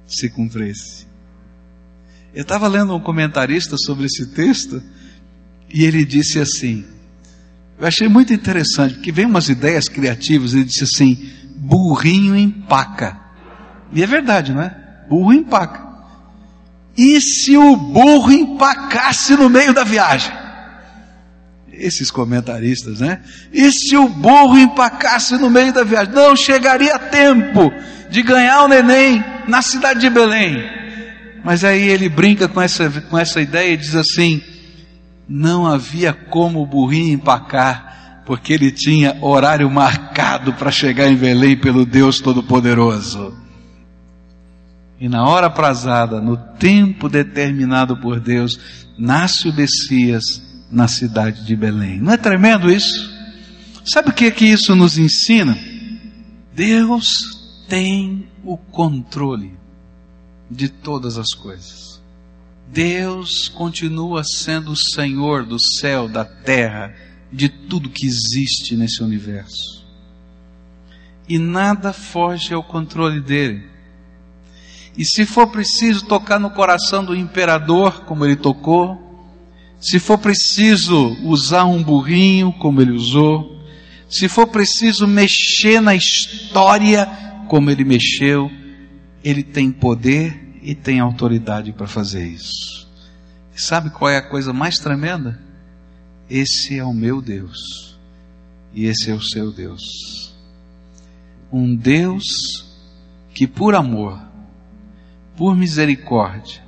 se 0.05 0.29
cumprisse. 0.29 1.07
Eu 2.31 2.43
estava 2.43 2.67
lendo 2.67 2.95
um 2.95 2.99
comentarista 2.99 3.75
sobre 3.75 4.05
esse 4.05 4.27
texto 4.27 4.83
e 5.67 5.83
ele 5.83 6.05
disse 6.05 6.37
assim: 6.37 6.85
eu 7.79 7.87
achei 7.87 8.07
muito 8.07 8.31
interessante, 8.31 8.93
porque 8.93 9.11
vem 9.11 9.25
umas 9.25 9.49
ideias 9.49 9.89
criativas. 9.89 10.53
Ele 10.53 10.65
disse 10.65 10.83
assim: 10.83 11.27
burrinho 11.57 12.37
empaca. 12.37 13.19
E 13.91 14.03
é 14.03 14.05
verdade, 14.05 14.53
não 14.53 14.61
é? 14.61 14.84
Burro 15.09 15.33
empaca. 15.33 15.85
E 16.97 17.19
se 17.19 17.57
o 17.57 17.75
burro 17.75 18.31
empacasse 18.31 19.35
no 19.35 19.49
meio 19.49 19.73
da 19.73 19.83
viagem? 19.83 20.31
Esses 21.71 22.09
comentaristas, 22.09 23.01
né? 23.01 23.21
E 23.51 23.69
se 23.71 23.97
o 23.97 24.07
burro 24.07 24.57
empacasse 24.57 25.35
no 25.37 25.49
meio 25.49 25.73
da 25.73 25.83
viagem? 25.83 26.13
Não 26.13 26.35
chegaria 26.35 26.95
a 26.95 26.99
tempo 26.99 27.71
de 28.09 28.21
ganhar 28.21 28.63
o 28.63 28.67
neném 28.67 29.23
na 29.47 29.61
cidade 29.61 29.99
de 29.99 30.09
Belém. 30.09 30.63
Mas 31.43 31.63
aí 31.63 31.89
ele 31.89 32.07
brinca 32.07 32.47
com 32.47 32.61
essa, 32.61 32.89
com 33.09 33.19
essa 33.19 33.41
ideia 33.41 33.73
e 33.73 33.77
diz 33.77 33.93
assim: 33.93 34.41
não 35.27 35.65
havia 35.65 36.13
como 36.13 36.61
o 36.61 36.65
burrinho 36.65 37.13
empacar, 37.13 38.23
porque 38.25 38.53
ele 38.53 38.71
tinha 38.71 39.17
horário 39.21 39.69
marcado 39.69 40.53
para 40.53 40.71
chegar 40.71 41.07
em 41.07 41.15
Belém 41.15 41.57
pelo 41.57 41.85
Deus 41.85 42.19
Todo-Poderoso. 42.19 43.44
E 44.99 45.09
na 45.09 45.27
hora 45.27 45.49
prazada, 45.49 46.21
no 46.21 46.37
tempo 46.37 47.09
determinado 47.09 47.97
por 47.97 48.19
Deus, 48.19 48.59
nasce 48.97 49.49
o 49.49 49.53
Messias 49.53 50.41
na 50.71 50.87
cidade 50.87 51.45
de 51.45 51.55
Belém. 51.55 51.99
Não 51.99 52.13
é 52.13 52.17
tremendo 52.17 52.71
isso? 52.71 53.13
Sabe 53.83 54.09
o 54.09 54.13
que 54.13 54.25
é 54.25 54.31
que 54.31 54.45
isso 54.45 54.75
nos 54.75 54.97
ensina? 54.97 55.57
Deus 56.53 57.65
tem 57.67 58.27
o 58.43 58.57
controle 58.57 59.53
de 60.49 60.69
todas 60.69 61.17
as 61.17 61.33
coisas. 61.33 62.01
Deus 62.67 63.47
continua 63.47 64.23
sendo 64.23 64.71
o 64.71 64.75
Senhor 64.75 65.45
do 65.45 65.59
céu, 65.59 66.07
da 66.07 66.25
terra, 66.25 66.95
de 67.31 67.49
tudo 67.49 67.89
que 67.89 68.05
existe 68.05 68.75
nesse 68.75 69.03
universo. 69.03 69.85
E 71.27 71.37
nada 71.37 71.91
foge 71.91 72.53
ao 72.53 72.63
controle 72.63 73.19
dele. 73.19 73.74
E 74.97 75.03
se 75.03 75.25
for 75.25 75.47
preciso 75.47 76.05
tocar 76.05 76.39
no 76.39 76.49
coração 76.49 77.03
do 77.03 77.15
imperador, 77.15 78.01
como 78.05 78.25
ele 78.25 78.35
tocou, 78.35 79.01
se 79.79 79.99
for 79.99 80.17
preciso 80.17 81.17
usar 81.23 81.65
um 81.65 81.83
burrinho, 81.83 82.53
como 82.53 82.81
ele 82.81 82.91
usou, 82.91 83.61
se 84.09 84.27
for 84.29 84.47
preciso 84.47 85.07
mexer 85.07 85.81
na 85.81 85.95
história 85.95 87.05
como 87.47 87.69
ele 87.69 87.83
mexeu, 87.83 88.49
ele 89.23 89.43
tem 89.43 89.71
poder 89.71 90.57
e 90.61 90.73
tem 90.73 90.99
autoridade 90.99 91.71
para 91.71 91.87
fazer 91.87 92.25
isso. 92.25 92.87
E 93.55 93.61
sabe 93.61 93.89
qual 93.89 94.09
é 94.09 94.17
a 94.17 94.21
coisa 94.21 94.53
mais 94.53 94.77
tremenda? 94.77 95.39
Esse 96.29 96.77
é 96.77 96.83
o 96.83 96.93
meu 96.93 97.21
Deus 97.21 97.95
e 98.73 98.85
esse 98.85 99.09
é 99.09 99.13
o 99.13 99.21
seu 99.21 99.51
Deus. 99.51 100.33
Um 101.51 101.75
Deus 101.75 102.23
que, 103.33 103.47
por 103.47 103.75
amor, 103.75 104.19
por 105.37 105.55
misericórdia, 105.55 106.63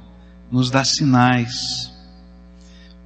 nos 0.52 0.70
dá 0.70 0.84
sinais. 0.84 1.92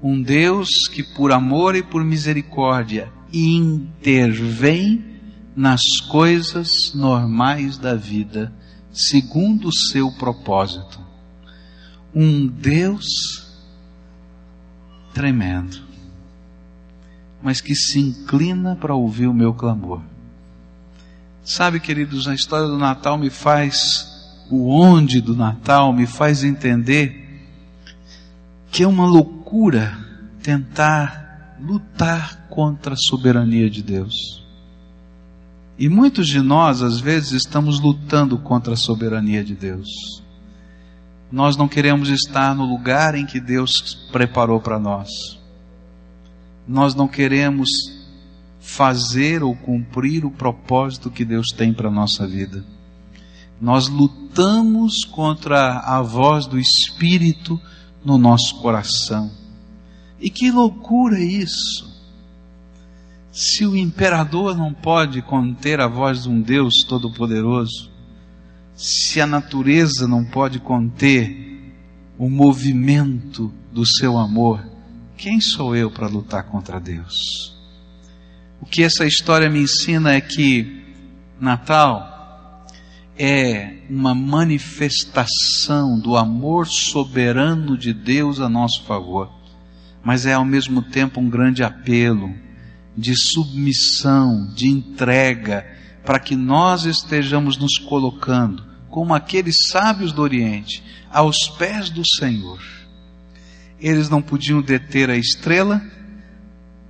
Um 0.02 0.22
Deus 0.22 0.88
que, 0.88 1.04
por 1.04 1.32
amor 1.32 1.76
e 1.76 1.84
por 1.84 2.04
misericórdia, 2.04 3.12
intervém 3.32 5.06
nas 5.56 5.82
coisas 6.10 6.94
normais 6.94 7.78
da 7.78 7.96
vida, 7.96 8.52
segundo 8.92 9.68
o 9.68 9.76
seu 9.76 10.12
propósito. 10.14 11.00
Um 12.14 12.48
Deus 12.48 13.06
tremendo, 15.14 15.82
mas 17.42 17.62
que 17.62 17.76
se 17.76 18.00
inclina 18.00 18.76
para 18.76 18.96
ouvir 18.96 19.28
o 19.28 19.34
meu 19.34 19.54
clamor. 19.54 20.02
Sabe, 21.44 21.80
queridos, 21.80 22.28
a 22.28 22.34
história 22.34 22.68
do 22.68 22.78
Natal 22.78 23.18
me 23.18 23.30
faz, 23.30 24.11
o 24.52 24.70
onde 24.70 25.22
do 25.22 25.36
Natal 25.36 25.94
me 25.94 26.06
faz 26.06 26.44
entender 26.44 27.22
que 28.72 28.84
é 28.84 28.88
uma 28.88 29.06
loucura 29.06 29.98
tentar 30.42 31.58
lutar 31.60 32.48
contra 32.50 32.94
a 32.94 32.98
soberania 32.98 33.70
de 33.70 33.82
Deus. 33.84 34.42
E 35.78 35.90
muitos 35.90 36.28
de 36.28 36.42
nós, 36.42 36.82
às 36.82 37.00
vezes, 37.00 37.32
estamos 37.32 37.80
lutando 37.80 38.38
contra 38.38 38.74
a 38.74 38.78
soberania 38.78 39.44
de 39.44 39.56
Deus. 39.56 40.22
Nós 41.32 41.56
não 41.56 41.68
queremos 41.68 42.10
estar 42.10 42.54
no 42.54 42.66
lugar 42.66 43.16
em 43.16 43.26
que 43.26 43.40
Deus 43.40 43.72
preparou 44.12 44.60
para 44.60 44.78
nós. 44.78 45.10
Nós 46.68 46.94
não 46.94 47.08
queremos 47.08 47.70
fazer 48.60 49.42
ou 49.42 49.56
cumprir 49.56 50.24
o 50.26 50.32
propósito 50.32 51.10
que 51.10 51.26
Deus 51.26 51.48
tem 51.48 51.74
para 51.74 51.88
a 51.88 51.92
nossa 51.92 52.28
vida. 52.28 52.64
Nós 53.62 53.88
lutamos 53.88 55.06
contra 55.06 55.82
a 55.82 56.02
voz 56.02 56.48
do 56.48 56.60
Espírito 56.60 57.62
no 58.04 58.18
nosso 58.18 58.60
coração. 58.60 59.32
E 60.20 60.32
que 60.32 60.50
loucura 60.50 61.20
isso! 61.20 61.92
Se 63.32 63.64
o 63.66 63.78
imperador 63.78 64.58
não 64.58 64.74
pode 64.74 65.22
conter 65.22 65.80
a 65.80 65.88
voz 65.88 66.24
de 66.24 66.30
um 66.30 66.42
Deus 66.42 66.84
todo-poderoso, 66.88 67.92
se 68.76 69.22
a 69.22 69.28
natureza 69.28 70.08
não 70.08 70.26
pode 70.26 70.60
conter 70.60 71.72
o 72.18 72.28
movimento 72.30 73.54
do 73.72 73.86
seu 73.86 74.18
amor, 74.18 74.68
quem 75.16 75.40
sou 75.40 75.76
eu 75.76 75.92
para 75.92 76.08
lutar 76.08 76.46
contra 76.46 76.80
Deus? 76.80 77.56
O 78.60 78.66
que 78.66 78.84
essa 78.84 79.06
história 79.06 79.50
me 79.50 79.62
ensina 79.62 80.14
é 80.14 80.20
que 80.20 80.84
Natal 81.40 82.11
é 83.24 83.76
uma 83.88 84.16
manifestação 84.16 86.00
do 86.00 86.18
amor 86.18 86.66
soberano 86.66 87.78
de 87.78 87.94
Deus 87.94 88.40
a 88.40 88.50
nosso 88.50 88.84
favor, 88.84 89.32
mas 90.04 90.26
é 90.26 90.34
ao 90.34 90.44
mesmo 90.44 90.82
tempo 90.82 91.20
um 91.20 91.30
grande 91.30 91.64
apelo 91.64 92.34
de 92.98 93.16
submissão, 93.16 94.52
de 94.56 94.70
entrega, 94.70 95.64
para 96.04 96.20
que 96.20 96.36
nós 96.36 96.86
estejamos 96.86 97.58
nos 97.58 97.78
colocando, 97.78 98.64
como 98.90 99.14
aqueles 99.14 99.68
sábios 99.68 100.12
do 100.12 100.24
Oriente, 100.24 100.84
aos 101.12 101.48
pés 101.60 101.92
do 101.92 102.02
Senhor. 102.18 102.60
Eles 103.80 104.10
não 104.10 104.24
podiam 104.24 104.64
deter 104.64 105.12
a 105.12 105.16
estrela, 105.16 105.80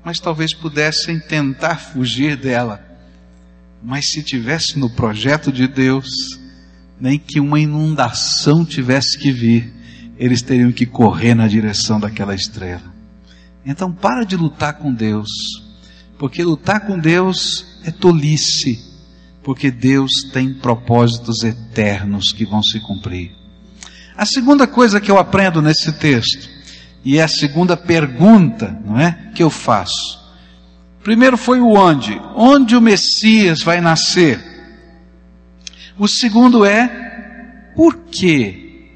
mas 0.02 0.18
talvez 0.18 0.54
pudessem 0.54 1.20
tentar 1.20 1.76
fugir 1.76 2.38
dela. 2.38 2.91
Mas 3.84 4.12
se 4.12 4.22
tivesse 4.22 4.78
no 4.78 4.90
projeto 4.90 5.52
de 5.52 5.68
Deus, 5.68 6.10
nem 7.00 7.18
que 7.18 7.40
uma 7.40 7.60
inundação 7.60 8.64
tivesse 8.64 9.18
que 9.18 9.32
vir, 9.32 9.74
eles 10.18 10.42
teriam 10.42 10.72
que 10.72 10.86
correr 10.86 11.34
na 11.34 11.48
direção 11.48 12.00
daquela 12.00 12.36
estrela. 12.36 12.94
Então 13.66 13.92
para 13.92 14.24
de 14.24 14.36
lutar 14.36 14.74
com 14.78 14.94
Deus, 14.94 15.30
porque 16.20 16.44
lutar 16.44 16.82
com 16.82 17.00
Deus 17.00 17.66
é 17.84 17.90
tolice, 17.90 18.80
porque 19.44 19.72
Deus 19.72 20.12
tem 20.32 20.54
propósitos 20.54 21.44
eternos 21.44 22.32
que 22.32 22.46
vão 22.46 22.62
se 22.62 22.80
cumprir. 22.80 23.32
A 24.16 24.26
segunda 24.26 24.68
coisa 24.68 25.02
que 25.02 25.10
eu 25.10 25.18
aprendo 25.18 25.62
nesse 25.62 25.92
texto, 25.94 26.48
e 27.04 27.18
é 27.18 27.24
a 27.24 27.28
segunda 27.28 27.76
pergunta, 27.76 28.80
não 28.86 29.00
é, 29.00 29.32
que 29.34 29.42
eu 29.42 29.50
faço. 29.50 30.21
Primeiro 31.04 31.38
foi 31.38 31.60
o 31.60 31.70
onde, 31.70 32.20
onde 32.36 32.76
o 32.76 32.82
Messias 32.82 33.62
vai 33.64 33.82
nascer. 33.82 34.40
O 35.98 36.08
segundo 36.08 36.64
é 36.64 37.72
por 37.76 37.98
quê? 38.12 38.90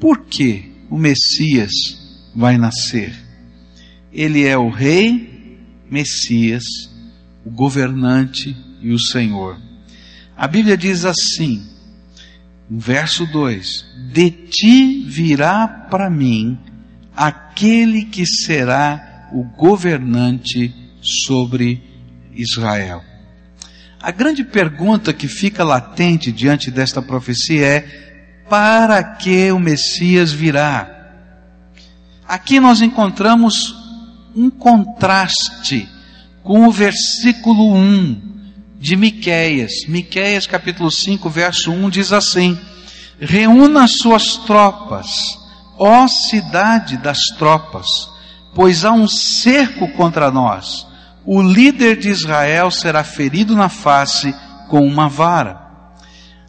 Por 0.00 0.24
que 0.24 0.72
o 0.90 0.98
Messias 0.98 1.72
vai 2.34 2.58
nascer? 2.58 3.14
Ele 4.12 4.44
é 4.44 4.58
o 4.58 4.68
rei 4.68 5.60
Messias, 5.90 6.64
o 7.44 7.50
governante 7.50 8.56
e 8.82 8.90
o 8.90 8.98
Senhor. 8.98 9.56
A 10.36 10.48
Bíblia 10.48 10.76
diz 10.76 11.04
assim, 11.04 11.64
verso 12.68 13.26
2: 13.26 13.86
De 14.12 14.30
ti 14.30 15.04
virá 15.06 15.68
para 15.68 16.10
mim 16.10 16.58
aquele 17.16 18.04
que 18.04 18.26
será 18.26 19.28
o 19.32 19.44
governante 19.44 20.85
sobre 21.00 21.82
Israel. 22.34 23.02
A 24.00 24.10
grande 24.10 24.44
pergunta 24.44 25.12
que 25.12 25.26
fica 25.26 25.64
latente 25.64 26.30
diante 26.30 26.70
desta 26.70 27.00
profecia 27.02 27.66
é: 27.66 27.80
para 28.48 29.02
que 29.02 29.50
o 29.50 29.58
Messias 29.58 30.32
virá? 30.32 30.92
Aqui 32.26 32.60
nós 32.60 32.80
encontramos 32.80 33.74
um 34.34 34.50
contraste 34.50 35.88
com 36.42 36.66
o 36.66 36.70
versículo 36.70 37.74
1 37.74 38.26
de 38.78 38.94
Miqueias. 38.96 39.72
Miqueias 39.88 40.46
capítulo 40.46 40.90
5, 40.90 41.28
verso 41.30 41.72
1 41.72 41.90
diz 41.90 42.12
assim: 42.12 42.58
Reúna 43.18 43.88
suas 43.88 44.36
tropas, 44.36 45.08
ó 45.78 46.06
cidade 46.06 46.96
das 46.98 47.18
tropas, 47.38 47.86
pois 48.56 48.86
há 48.86 48.90
um 48.90 49.06
cerco 49.06 49.86
contra 49.88 50.30
nós. 50.30 50.86
O 51.26 51.42
líder 51.42 51.98
de 51.98 52.08
Israel 52.08 52.70
será 52.70 53.04
ferido 53.04 53.54
na 53.54 53.68
face 53.68 54.34
com 54.70 54.80
uma 54.80 55.10
vara. 55.10 55.60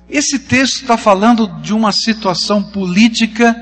Esse 0.09 0.39
texto 0.39 0.83
está 0.83 0.95
falando 0.95 1.47
de 1.61 1.73
uma 1.73 1.91
situação 1.91 2.63
política 2.63 3.53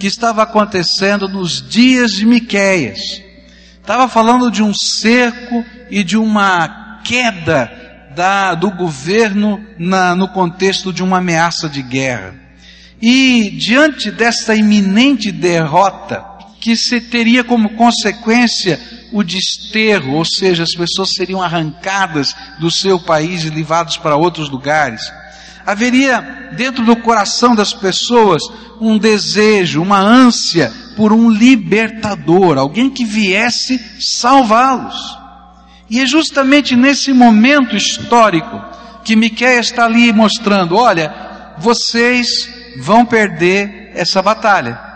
que 0.00 0.08
estava 0.08 0.42
acontecendo 0.42 1.28
nos 1.28 1.62
dias 1.62 2.10
de 2.10 2.26
Miqueias. 2.26 3.22
Estava 3.80 4.08
falando 4.08 4.50
de 4.50 4.64
um 4.64 4.74
cerco 4.74 5.64
e 5.88 6.02
de 6.02 6.16
uma 6.16 7.00
queda 7.04 7.70
da, 8.16 8.56
do 8.56 8.72
governo 8.72 9.64
na, 9.78 10.16
no 10.16 10.26
contexto 10.26 10.92
de 10.92 11.04
uma 11.04 11.18
ameaça 11.18 11.68
de 11.68 11.82
guerra. 11.82 12.34
E 13.00 13.48
diante 13.50 14.10
desta 14.10 14.56
iminente 14.56 15.30
derrota, 15.30 16.31
que 16.62 16.76
se 16.76 17.00
teria 17.00 17.42
como 17.42 17.70
consequência 17.70 18.80
o 19.10 19.24
desterro, 19.24 20.12
ou 20.12 20.24
seja, 20.24 20.62
as 20.62 20.72
pessoas 20.72 21.10
seriam 21.12 21.42
arrancadas 21.42 22.36
do 22.60 22.70
seu 22.70 23.00
país 23.00 23.42
e 23.42 23.50
levadas 23.50 23.96
para 23.96 24.14
outros 24.14 24.48
lugares, 24.48 25.02
haveria 25.66 26.52
dentro 26.56 26.84
do 26.84 26.94
coração 26.94 27.56
das 27.56 27.74
pessoas 27.74 28.40
um 28.80 28.96
desejo, 28.96 29.82
uma 29.82 29.98
ânsia 29.98 30.72
por 30.96 31.12
um 31.12 31.28
libertador, 31.28 32.56
alguém 32.56 32.88
que 32.88 33.04
viesse 33.04 33.84
salvá-los. 34.00 35.18
E 35.90 35.98
é 36.00 36.06
justamente 36.06 36.76
nesse 36.76 37.12
momento 37.12 37.76
histórico 37.76 38.62
que 39.04 39.16
Miqueias 39.16 39.66
está 39.66 39.84
ali 39.84 40.12
mostrando: 40.12 40.76
olha, 40.76 41.12
vocês 41.58 42.48
vão 42.78 43.04
perder 43.04 43.90
essa 43.96 44.22
batalha. 44.22 44.91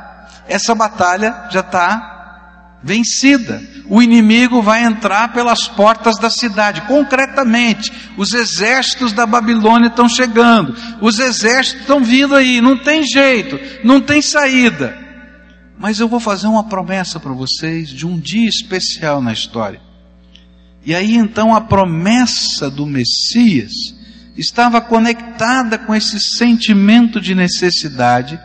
Essa 0.49 0.75
batalha 0.75 1.49
já 1.51 1.61
está 1.61 2.17
vencida. 2.83 3.63
O 3.89 4.01
inimigo 4.03 4.63
vai 4.63 4.85
entrar 4.85 5.33
pelas 5.33 5.67
portas 5.69 6.19
da 6.19 6.31
cidade. 6.31 6.83
Concretamente, 6.83 7.93
os 8.17 8.33
exércitos 8.33 9.13
da 9.13 9.27
Babilônia 9.27 9.89
estão 9.89 10.09
chegando. 10.09 10.75
Os 11.01 11.19
exércitos 11.19 11.83
estão 11.83 12.03
vindo 12.03 12.35
aí. 12.35 12.61
Não 12.61 12.77
tem 12.77 13.05
jeito, 13.05 13.59
não 13.85 14.01
tem 14.01 14.23
saída. 14.23 14.97
Mas 15.79 16.01
eu 16.01 16.09
vou 16.09 16.21
fazer 16.21 16.47
uma 16.47 16.65
promessa 16.65 17.21
para 17.21 17.33
vocês 17.33 17.91
de 17.91 18.07
um 18.07 18.19
dia 18.19 18.49
especial 18.49 19.21
na 19.21 19.33
história. 19.33 19.81
E 20.85 20.95
aí 20.95 21.17
então 21.17 21.55
a 21.55 21.61
promessa 21.61 22.71
do 22.71 22.87
Messias 22.87 23.73
estava 24.37 24.81
conectada 24.81 25.77
com 25.77 25.95
esse 25.95 26.21
sentimento 26.21 27.21
de 27.21 27.35
necessidade 27.35 28.39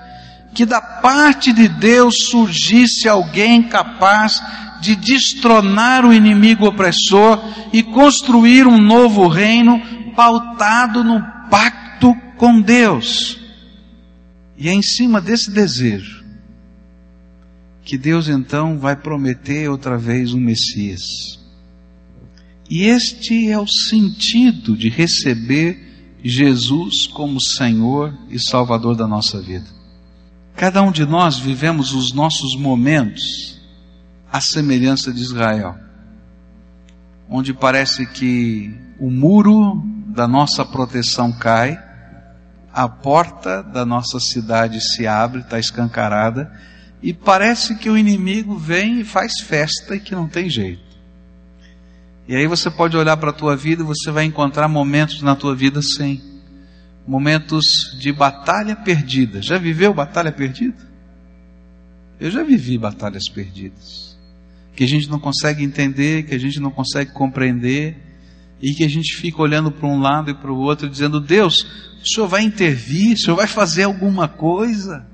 que 0.54 0.66
da 0.66 0.82
parte 0.82 1.54
de 1.54 1.68
Deus 1.68 2.16
surgisse 2.30 3.08
alguém 3.08 3.64
capaz 3.64 4.42
de 4.82 4.96
destronar 4.96 6.06
o 6.06 6.14
inimigo 6.14 6.66
opressor 6.66 7.40
e 7.72 7.84
construir 7.84 8.68
um 8.68 8.78
novo 8.78 9.28
reino 9.28 9.82
pautado 10.16 11.04
no 11.04 11.22
pacto 11.50 12.14
com 12.38 12.60
Deus. 12.60 13.40
E 14.58 14.68
é 14.68 14.74
em 14.74 14.82
cima 14.82 15.22
desse 15.22 15.52
desejo 15.52 16.22
que 17.84 17.98
Deus 17.98 18.28
então 18.30 18.78
vai 18.78 18.96
prometer 18.96 19.70
outra 19.70 19.98
vez 19.98 20.34
um 20.34 20.40
Messias. 20.40 21.40
E 22.70 22.84
este 22.84 23.50
é 23.50 23.60
o 23.60 23.68
sentido 23.68 24.78
de 24.78 24.88
receber 24.88 25.78
Jesus 26.24 27.08
como 27.08 27.42
Senhor 27.42 28.18
e 28.30 28.40
Salvador 28.40 28.96
da 28.96 29.08
nossa 29.08 29.42
vida. 29.42 29.81
Cada 30.62 30.84
um 30.84 30.92
de 30.92 31.08
nós 31.08 31.40
vivemos 31.40 31.92
os 31.92 32.14
nossos 32.14 32.56
momentos 32.56 33.60
à 34.32 34.40
semelhança 34.40 35.12
de 35.12 35.20
Israel, 35.20 35.76
onde 37.28 37.52
parece 37.52 38.06
que 38.06 38.72
o 39.00 39.10
muro 39.10 39.84
da 40.10 40.28
nossa 40.28 40.64
proteção 40.64 41.32
cai, 41.32 41.84
a 42.72 42.88
porta 42.88 43.64
da 43.64 43.84
nossa 43.84 44.20
cidade 44.20 44.80
se 44.82 45.08
abre, 45.08 45.42
está 45.42 45.58
escancarada, 45.58 46.54
e 47.02 47.12
parece 47.12 47.74
que 47.74 47.90
o 47.90 47.98
inimigo 47.98 48.56
vem 48.56 49.00
e 49.00 49.04
faz 49.04 49.40
festa 49.42 49.96
e 49.96 50.00
que 50.00 50.14
não 50.14 50.28
tem 50.28 50.48
jeito. 50.48 50.84
E 52.28 52.36
aí 52.36 52.46
você 52.46 52.70
pode 52.70 52.96
olhar 52.96 53.18
para 53.18 53.32
a 53.32 53.34
tua 53.34 53.56
vida 53.56 53.82
e 53.82 53.86
você 53.86 54.12
vai 54.12 54.26
encontrar 54.26 54.68
momentos 54.68 55.24
na 55.24 55.36
tua 55.36 55.56
vida 55.56 55.82
sim. 55.82 56.31
Momentos 57.12 57.94
de 58.00 58.10
batalha 58.14 58.74
perdida. 58.74 59.42
Já 59.42 59.58
viveu 59.58 59.94
batalha 59.94 60.32
perdida? 60.32 60.90
Eu 62.18 62.32
já 62.32 62.42
vivi 62.42 62.78
batalhas 62.78 63.28
perdidas. 63.28 64.18
Que 64.74 64.86
a 64.86 64.88
gente 64.88 65.10
não 65.10 65.20
consegue 65.20 65.62
entender, 65.62 66.24
que 66.24 66.34
a 66.34 66.38
gente 66.38 66.58
não 66.62 66.72
consegue 66.72 67.12
compreender, 67.12 67.98
e 68.62 68.74
que 68.74 68.86
a 68.86 68.88
gente 68.88 69.14
fica 69.18 69.42
olhando 69.42 69.70
para 69.74 69.90
um 69.90 70.00
lado 70.00 70.32
e 70.32 70.34
para 70.34 70.54
o 70.54 70.58
outro, 70.58 70.88
dizendo: 70.88 71.20
Deus, 71.20 71.68
o 72.02 72.08
Senhor 72.08 72.30
vai 72.30 72.44
intervir, 72.44 73.16
o 73.16 73.20
Senhor 73.20 73.36
vai 73.36 73.48
fazer 73.48 73.84
alguma 73.84 74.30
coisa. 74.30 75.06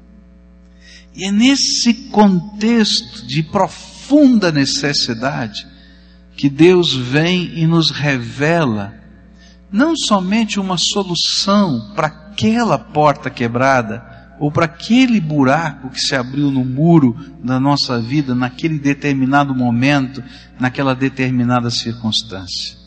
E 1.16 1.26
é 1.26 1.32
nesse 1.32 1.96
contexto 2.12 3.26
de 3.26 3.42
profunda 3.42 4.52
necessidade 4.52 5.66
que 6.36 6.48
Deus 6.48 6.94
vem 6.94 7.58
e 7.58 7.66
nos 7.66 7.90
revela 7.90 8.94
não 9.72 9.96
somente 9.96 10.60
uma 10.60 10.78
solução 10.78 11.92
para 11.96 12.08
aquela 12.08 12.78
porta 12.78 13.30
quebrada 13.30 14.04
ou 14.40 14.52
para 14.52 14.66
aquele 14.66 15.20
buraco 15.20 15.90
que 15.90 16.00
se 16.00 16.16
abriu 16.16 16.52
no 16.52 16.64
muro 16.64 17.16
da 17.44 17.60
nossa 17.60 18.00
vida 18.00 18.36
naquele 18.36 18.78
determinado 18.78 19.54
momento, 19.54 20.24
naquela 20.60 20.94
determinada 20.96 21.70
circunstância. 21.70 22.78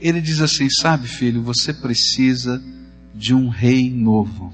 Ele 0.00 0.20
diz 0.20 0.40
assim: 0.40 0.68
Sabe, 0.70 1.08
filho, 1.08 1.42
você 1.42 1.72
precisa 1.72 2.62
de 3.14 3.34
um 3.34 3.48
rei 3.48 3.90
novo. 3.90 4.52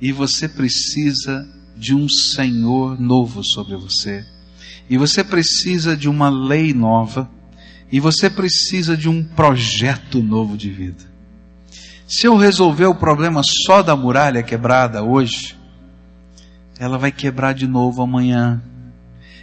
E 0.00 0.12
você 0.12 0.48
precisa 0.48 1.48
de 1.76 1.94
um 1.94 2.08
Senhor 2.08 3.00
novo 3.00 3.42
sobre 3.42 3.76
você. 3.76 4.24
E 4.88 4.98
você 4.98 5.24
precisa 5.24 5.96
de 5.96 6.08
uma 6.08 6.28
lei 6.28 6.74
nova, 6.74 7.30
E 7.90 8.00
você 8.00 8.28
precisa 8.28 8.96
de 8.96 9.08
um 9.08 9.22
projeto 9.22 10.22
novo 10.22 10.56
de 10.56 10.70
vida. 10.70 11.04
Se 12.06 12.26
eu 12.26 12.36
resolver 12.36 12.86
o 12.86 12.94
problema 12.94 13.42
só 13.42 13.82
da 13.82 13.96
muralha 13.96 14.42
quebrada 14.42 15.02
hoje, 15.02 15.56
ela 16.78 16.98
vai 16.98 17.10
quebrar 17.10 17.54
de 17.54 17.66
novo 17.66 18.02
amanhã. 18.02 18.62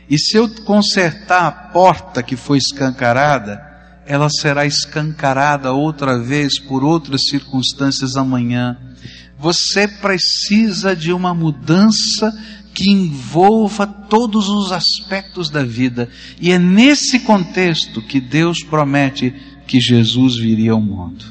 E 0.10 0.18
se 0.20 0.38
eu 0.38 0.50
consertar 0.64 1.48
a 1.48 1.52
porta 1.52 2.22
que 2.22 2.36
foi 2.36 2.58
escancarada, 2.58 3.62
ela 4.06 4.30
será 4.30 4.66
escancarada 4.66 5.72
outra 5.72 6.20
vez 6.20 6.60
por 6.60 6.84
outras 6.84 7.22
circunstâncias 7.30 8.16
amanhã. 8.16 8.78
Você 9.40 9.88
precisa 9.88 10.96
de 10.96 11.14
uma 11.14 11.34
mudança 11.34 12.32
que 12.74 12.90
envolva 12.90 13.86
todos 13.86 14.50
os 14.50 14.72
aspectos 14.72 15.50
da 15.50 15.64
vida. 15.64 16.10
E 16.40 16.52
é 16.52 16.60
nesse 16.60 17.20
contexto 17.20 18.02
que 18.02 18.20
Deus 18.20 18.64
promete 18.64 19.34
que 19.68 19.80
Jesus 19.80 20.38
viria 20.38 20.72
ao 20.72 20.82
mundo. 20.82 21.26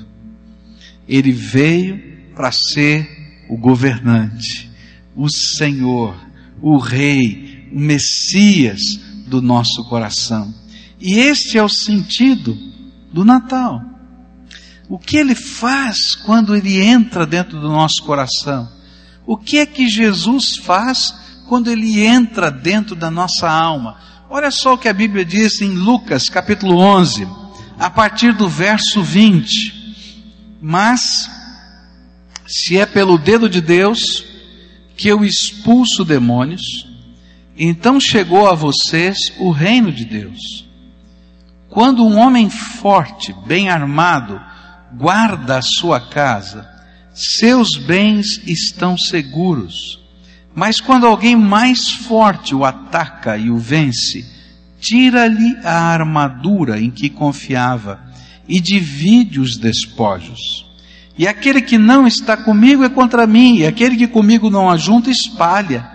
Ele 1.09 1.33
veio 1.33 2.01
para 2.35 2.53
ser 2.53 3.09
o 3.49 3.57
governante, 3.57 4.71
o 5.17 5.29
Senhor, 5.29 6.15
o 6.63 6.79
Rei, 6.79 7.69
o 7.73 7.79
Messias 7.79 8.81
do 9.27 9.43
nosso 9.43 9.85
coração. 9.89 10.55
E 11.01 11.19
este 11.19 11.57
é 11.59 11.63
o 11.63 11.69
sentido 11.69 12.57
do 13.13 13.25
Natal. 13.25 13.81
O 14.89 14.99
que 14.99 15.17
ele 15.17 15.35
faz 15.35 16.15
quando 16.15 16.55
ele 16.55 16.81
entra 16.81 17.25
dentro 17.25 17.61
do 17.61 17.69
nosso 17.69 18.03
coração? 18.03 18.69
O 19.27 19.37
que 19.37 19.59
é 19.59 19.67
que 19.67 19.89
Jesus 19.89 20.57
faz 20.57 21.15
quando 21.51 21.69
ele 21.69 22.07
entra 22.07 22.49
dentro 22.49 22.95
da 22.95 23.11
nossa 23.11 23.51
alma? 23.51 23.97
Olha 24.31 24.53
só 24.53 24.75
o 24.75 24.79
que 24.79 24.89
a 24.89 24.93
Bíblia 24.93 25.25
diz 25.25 25.61
em 25.61 25.71
Lucas 25.71 26.29
capítulo 26.29 26.79
11, 26.79 27.27
a 27.77 27.91
partir 27.91 28.33
do 28.33 28.49
verso 28.49 29.03
20. 29.03 29.97
Mas, 30.63 31.29
se 32.47 32.79
é 32.79 32.87
pelo 32.87 33.19
dedo 33.19 33.49
de 33.49 33.61
Deus 33.61 34.25
que 34.97 35.09
eu 35.09 35.25
expulso 35.25 36.05
demônios, 36.05 36.87
então 37.59 37.99
chegou 37.99 38.49
a 38.49 38.55
vocês 38.55 39.19
o 39.41 39.51
reino 39.51 39.91
de 39.91 40.05
Deus. 40.05 40.69
Quando 41.69 42.07
um 42.07 42.17
homem 42.17 42.49
forte, 42.49 43.35
bem 43.45 43.69
armado, 43.69 44.41
guarda 44.97 45.59
a 45.59 45.63
sua 45.63 45.99
casa, 45.99 46.71
seus 47.13 47.77
bens 47.77 48.41
estão 48.47 48.97
seguros. 48.97 50.00
Mas 50.55 50.81
quando 50.81 51.07
alguém 51.07 51.37
mais 51.37 51.91
forte 51.91 52.55
o 52.55 52.65
ataca 52.65 53.37
e 53.37 53.51
o 53.51 53.57
vence, 53.57 54.25
tira-lhe 54.81 55.57
a 55.63 55.93
armadura 55.93 56.81
em 56.81 56.91
que 56.91 57.09
confiava 57.09 58.01
e 58.49 58.61
divide 58.61 59.39
os 59.39 59.57
despojos. 59.57 60.67
E 61.17 61.29
aquele 61.29 61.61
que 61.61 61.79
não 61.79 62.07
está 62.07 62.37
comigo 62.37 62.83
é 62.83 62.89
contra 62.89 63.27
mim, 63.27 63.59
e 63.59 63.67
aquele 63.67 63.97
que 63.97 64.07
comigo 64.07 64.49
não 64.49 64.71
ajunta 64.71 65.11
espalha. 65.11 65.87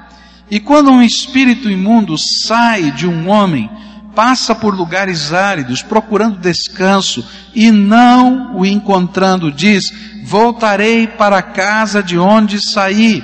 E 0.49 0.59
quando 0.59 0.91
um 0.91 1.01
espírito 1.01 1.69
imundo 1.69 2.15
sai 2.17 2.91
de 2.91 3.07
um 3.07 3.27
homem, 3.27 3.69
passa 4.13 4.53
por 4.53 4.75
lugares 4.75 5.33
áridos, 5.33 5.81
procurando 5.81 6.39
descanso, 6.39 7.25
e 7.53 7.71
não 7.71 8.55
o 8.55 8.65
encontrando, 8.65 9.51
diz: 9.51 9.91
Voltarei 10.23 11.07
para 11.07 11.39
a 11.39 11.43
casa 11.43 12.01
de 12.01 12.17
onde 12.17 12.61
saí. 12.61 13.23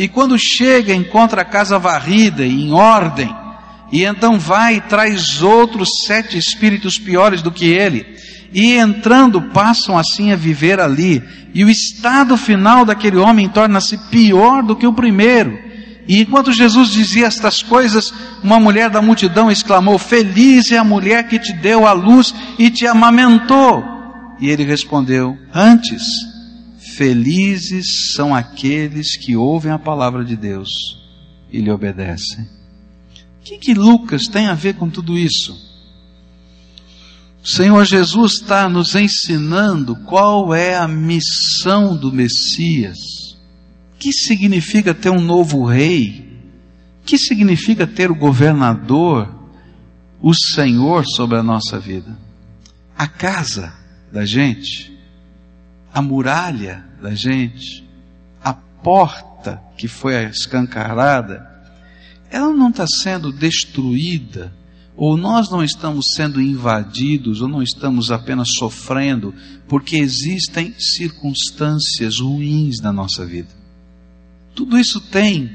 E 0.00 0.08
quando 0.08 0.38
chega, 0.38 0.94
encontra 0.94 1.42
a 1.42 1.44
casa 1.44 1.78
varrida 1.78 2.42
e 2.42 2.62
em 2.62 2.72
ordem. 2.72 3.36
E 3.92 4.02
então 4.02 4.38
vai 4.38 4.76
e 4.76 4.80
traz 4.80 5.42
outros 5.42 5.90
sete 6.06 6.38
espíritos 6.38 6.98
piores 6.98 7.42
do 7.42 7.52
que 7.52 7.66
ele. 7.66 8.06
E 8.50 8.78
entrando, 8.78 9.42
passam 9.42 9.98
assim 9.98 10.32
a 10.32 10.36
viver 10.36 10.80
ali. 10.80 11.22
E 11.52 11.62
o 11.66 11.68
estado 11.68 12.34
final 12.38 12.86
daquele 12.86 13.18
homem 13.18 13.46
torna-se 13.46 13.98
pior 14.08 14.62
do 14.62 14.74
que 14.74 14.86
o 14.86 14.92
primeiro. 14.94 15.58
E 16.08 16.22
enquanto 16.22 16.50
Jesus 16.50 16.88
dizia 16.88 17.26
estas 17.26 17.62
coisas, 17.62 18.10
uma 18.42 18.58
mulher 18.58 18.88
da 18.88 19.02
multidão 19.02 19.50
exclamou: 19.50 19.98
Feliz 19.98 20.72
é 20.72 20.78
a 20.78 20.82
mulher 20.82 21.28
que 21.28 21.38
te 21.38 21.52
deu 21.52 21.86
a 21.86 21.92
luz 21.92 22.34
e 22.58 22.70
te 22.70 22.86
amamentou. 22.86 23.84
E 24.40 24.48
ele 24.48 24.64
respondeu: 24.64 25.36
Antes, 25.54 26.29
felizes 27.00 28.12
são 28.14 28.34
aqueles 28.34 29.16
que 29.16 29.34
ouvem 29.34 29.72
a 29.72 29.78
palavra 29.78 30.22
de 30.22 30.36
Deus 30.36 30.68
e 31.50 31.58
lhe 31.58 31.70
obedecem. 31.70 32.42
O 32.42 33.42
que, 33.42 33.56
que 33.56 33.72
Lucas 33.72 34.28
tem 34.28 34.48
a 34.48 34.54
ver 34.54 34.74
com 34.74 34.90
tudo 34.90 35.16
isso? 35.16 35.56
O 37.42 37.48
Senhor 37.48 37.86
Jesus 37.86 38.32
está 38.34 38.68
nos 38.68 38.94
ensinando 38.94 39.96
qual 39.96 40.54
é 40.54 40.76
a 40.76 40.86
missão 40.86 41.96
do 41.96 42.12
Messias 42.12 42.98
que 43.98 44.12
significa 44.12 44.92
ter 44.92 45.08
um 45.08 45.22
novo 45.22 45.64
rei? 45.64 46.38
O 47.00 47.06
que 47.06 47.16
significa 47.16 47.86
ter 47.86 48.10
o 48.10 48.14
governador, 48.14 49.34
o 50.20 50.34
Senhor 50.34 51.06
sobre 51.06 51.38
a 51.38 51.42
nossa 51.42 51.80
vida? 51.80 52.14
A 52.94 53.08
casa 53.08 53.72
da 54.12 54.26
gente, 54.26 54.94
a 55.94 56.02
muralha 56.02 56.89
da 57.00 57.14
gente, 57.14 57.84
a 58.42 58.52
porta 58.52 59.62
que 59.76 59.88
foi 59.88 60.14
escancarada, 60.24 61.48
ela 62.30 62.52
não 62.52 62.70
está 62.70 62.86
sendo 62.86 63.32
destruída, 63.32 64.52
ou 64.96 65.16
nós 65.16 65.50
não 65.50 65.64
estamos 65.64 66.08
sendo 66.14 66.40
invadidos, 66.40 67.40
ou 67.40 67.48
não 67.48 67.62
estamos 67.62 68.12
apenas 68.12 68.50
sofrendo, 68.52 69.34
porque 69.66 69.96
existem 69.96 70.74
circunstâncias 70.78 72.20
ruins 72.20 72.80
na 72.80 72.92
nossa 72.92 73.24
vida. 73.24 73.48
Tudo 74.54 74.78
isso 74.78 75.00
tem 75.00 75.50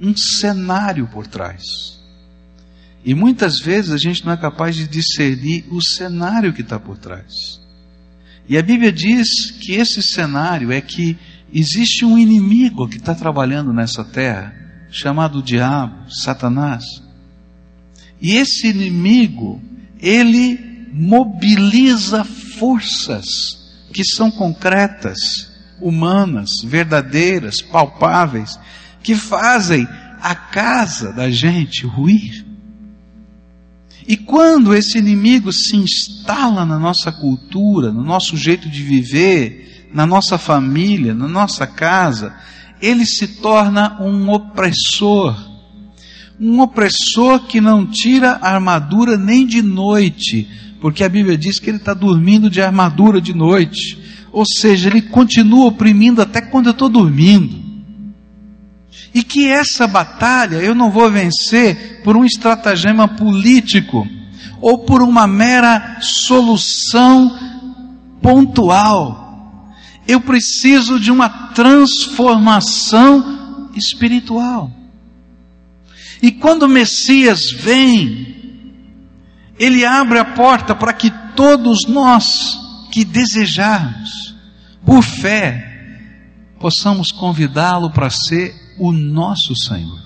um 0.00 0.14
cenário 0.16 1.08
por 1.08 1.26
trás. 1.26 1.98
E 3.04 3.14
muitas 3.14 3.58
vezes 3.58 3.92
a 3.92 3.96
gente 3.96 4.24
não 4.24 4.32
é 4.32 4.36
capaz 4.36 4.76
de 4.76 4.86
discernir 4.86 5.64
o 5.70 5.80
cenário 5.80 6.52
que 6.52 6.60
está 6.60 6.78
por 6.78 6.98
trás. 6.98 7.61
E 8.48 8.58
a 8.58 8.62
Bíblia 8.62 8.92
diz 8.92 9.50
que 9.50 9.72
esse 9.72 10.02
cenário 10.02 10.72
é 10.72 10.80
que 10.80 11.16
existe 11.52 12.04
um 12.04 12.18
inimigo 12.18 12.88
que 12.88 12.96
está 12.96 13.14
trabalhando 13.14 13.72
nessa 13.72 14.04
terra, 14.04 14.54
chamado 14.90 15.42
diabo, 15.42 16.10
Satanás. 16.10 16.84
E 18.20 18.36
esse 18.36 18.68
inimigo, 18.68 19.60
ele 20.00 20.88
mobiliza 20.92 22.24
forças 22.24 23.26
que 23.92 24.04
são 24.04 24.30
concretas 24.30 25.50
humanas, 25.80 26.50
verdadeiras, 26.64 27.60
palpáveis, 27.60 28.58
que 29.02 29.14
fazem 29.14 29.86
a 30.20 30.34
casa 30.34 31.12
da 31.12 31.30
gente 31.30 31.84
ruir. 31.86 32.46
E 34.06 34.16
quando 34.16 34.74
esse 34.74 34.98
inimigo 34.98 35.52
se 35.52 35.76
instala 35.76 36.64
na 36.64 36.78
nossa 36.78 37.12
cultura, 37.12 37.92
no 37.92 38.02
nosso 38.02 38.36
jeito 38.36 38.68
de 38.68 38.82
viver, 38.82 39.88
na 39.94 40.06
nossa 40.06 40.38
família, 40.38 41.14
na 41.14 41.28
nossa 41.28 41.66
casa, 41.66 42.34
ele 42.80 43.06
se 43.06 43.40
torna 43.40 43.96
um 44.00 44.30
opressor. 44.30 45.36
Um 46.40 46.60
opressor 46.60 47.46
que 47.46 47.60
não 47.60 47.86
tira 47.86 48.32
a 48.42 48.54
armadura 48.54 49.16
nem 49.16 49.46
de 49.46 49.62
noite, 49.62 50.48
porque 50.80 51.04
a 51.04 51.08
Bíblia 51.08 51.38
diz 51.38 51.60
que 51.60 51.70
ele 51.70 51.76
está 51.76 51.94
dormindo 51.94 52.50
de 52.50 52.60
armadura 52.60 53.20
de 53.20 53.32
noite. 53.32 53.96
Ou 54.32 54.44
seja, 54.44 54.88
ele 54.88 55.02
continua 55.02 55.66
oprimindo 55.66 56.20
até 56.20 56.40
quando 56.40 56.66
eu 56.66 56.72
estou 56.72 56.88
dormindo. 56.88 57.61
E 59.14 59.22
que 59.22 59.48
essa 59.48 59.86
batalha 59.86 60.56
eu 60.56 60.74
não 60.74 60.90
vou 60.90 61.10
vencer 61.10 62.00
por 62.02 62.16
um 62.16 62.24
estratagema 62.24 63.06
político 63.06 64.08
ou 64.60 64.78
por 64.78 65.02
uma 65.02 65.26
mera 65.26 65.98
solução 66.00 67.38
pontual. 68.22 69.74
Eu 70.06 70.20
preciso 70.20 70.98
de 70.98 71.10
uma 71.10 71.28
transformação 71.28 73.68
espiritual. 73.74 74.70
E 76.22 76.30
quando 76.30 76.62
o 76.62 76.68
Messias 76.68 77.50
vem, 77.50 78.36
ele 79.58 79.84
abre 79.84 80.18
a 80.18 80.24
porta 80.24 80.74
para 80.74 80.92
que 80.92 81.10
todos 81.34 81.86
nós 81.88 82.58
que 82.92 83.04
desejarmos, 83.04 84.36
por 84.84 85.02
fé, 85.02 85.68
possamos 86.60 87.10
convidá-lo 87.10 87.90
para 87.90 88.08
ser 88.08 88.54
o 88.82 88.90
nosso 88.90 89.54
Senhor. 89.54 90.00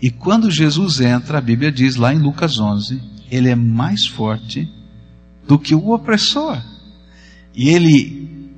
E 0.00 0.10
quando 0.10 0.50
Jesus 0.50 1.00
entra, 1.00 1.38
a 1.38 1.40
Bíblia 1.40 1.72
diz 1.72 1.96
lá 1.96 2.12
em 2.12 2.18
Lucas 2.18 2.58
11, 2.58 3.00
ele 3.30 3.48
é 3.48 3.54
mais 3.54 4.06
forte 4.06 4.70
do 5.48 5.58
que 5.58 5.74
o 5.74 5.92
opressor. 5.92 6.60
E 7.54 7.70
ele 7.70 8.52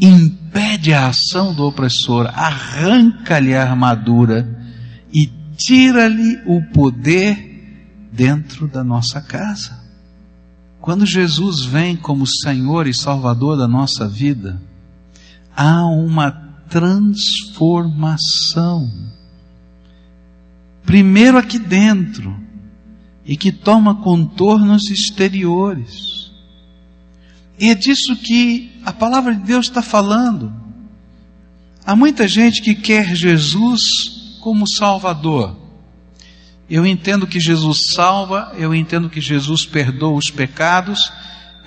impede 0.00 0.92
a 0.92 1.08
ação 1.08 1.52
do 1.52 1.66
opressor, 1.66 2.26
arranca-lhe 2.26 3.52
a 3.52 3.68
armadura 3.68 4.48
e 5.12 5.26
tira-lhe 5.56 6.40
o 6.46 6.62
poder 6.72 8.06
dentro 8.12 8.68
da 8.68 8.84
nossa 8.84 9.20
casa. 9.20 9.76
Quando 10.80 11.04
Jesus 11.04 11.64
vem 11.64 11.96
como 11.96 12.24
Senhor 12.26 12.86
e 12.86 12.94
Salvador 12.94 13.56
da 13.56 13.66
nossa 13.66 14.06
vida, 14.06 14.62
há 15.56 15.84
uma 15.84 16.47
transformação. 16.68 18.88
Primeiro 20.84 21.36
aqui 21.36 21.58
dentro, 21.58 22.48
e 23.28 23.36
que 23.36 23.52
toma 23.52 23.96
contornos 23.96 24.90
exteriores. 24.90 26.32
E 27.58 27.68
é 27.68 27.74
disso 27.74 28.16
que 28.16 28.72
a 28.84 28.92
palavra 28.92 29.34
de 29.34 29.42
Deus 29.42 29.66
está 29.66 29.82
falando. 29.82 30.50
Há 31.84 31.94
muita 31.94 32.26
gente 32.26 32.62
que 32.62 32.74
quer 32.74 33.14
Jesus 33.14 33.80
como 34.40 34.66
Salvador. 34.66 35.54
Eu 36.70 36.86
entendo 36.86 37.26
que 37.26 37.38
Jesus 37.38 37.92
salva, 37.92 38.54
eu 38.56 38.74
entendo 38.74 39.10
que 39.10 39.20
Jesus 39.20 39.66
perdoa 39.66 40.16
os 40.16 40.30
pecados, 40.30 41.12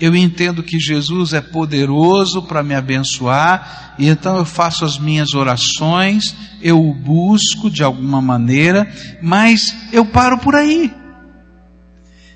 eu 0.01 0.15
entendo 0.15 0.63
que 0.63 0.79
Jesus 0.79 1.31
é 1.31 1.39
poderoso 1.39 2.41
para 2.41 2.63
me 2.63 2.73
abençoar, 2.73 3.93
e 3.99 4.07
então 4.07 4.35
eu 4.35 4.45
faço 4.45 4.83
as 4.83 4.97
minhas 4.97 5.35
orações, 5.35 6.35
eu 6.59 6.83
o 6.83 6.91
busco 6.91 7.69
de 7.69 7.83
alguma 7.83 8.19
maneira, 8.19 8.91
mas 9.21 9.75
eu 9.93 10.03
paro 10.03 10.39
por 10.39 10.55
aí. 10.55 10.91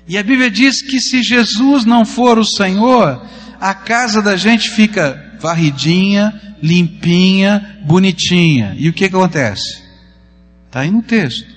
E 0.06 0.16
a 0.16 0.22
Bíblia 0.22 0.48
diz 0.48 0.80
que 0.80 1.00
se 1.00 1.24
Jesus 1.24 1.84
não 1.84 2.04
for 2.04 2.38
o 2.38 2.44
Senhor, 2.44 3.20
a 3.60 3.74
casa 3.74 4.22
da 4.22 4.36
gente 4.36 4.70
fica 4.70 5.34
varridinha, 5.40 6.40
limpinha, 6.62 7.80
bonitinha. 7.84 8.76
E 8.78 8.88
o 8.88 8.92
que, 8.92 9.08
que 9.08 9.16
acontece? 9.16 9.82
Está 10.66 10.80
aí 10.80 10.90
no 10.90 11.02
texto. 11.02 11.55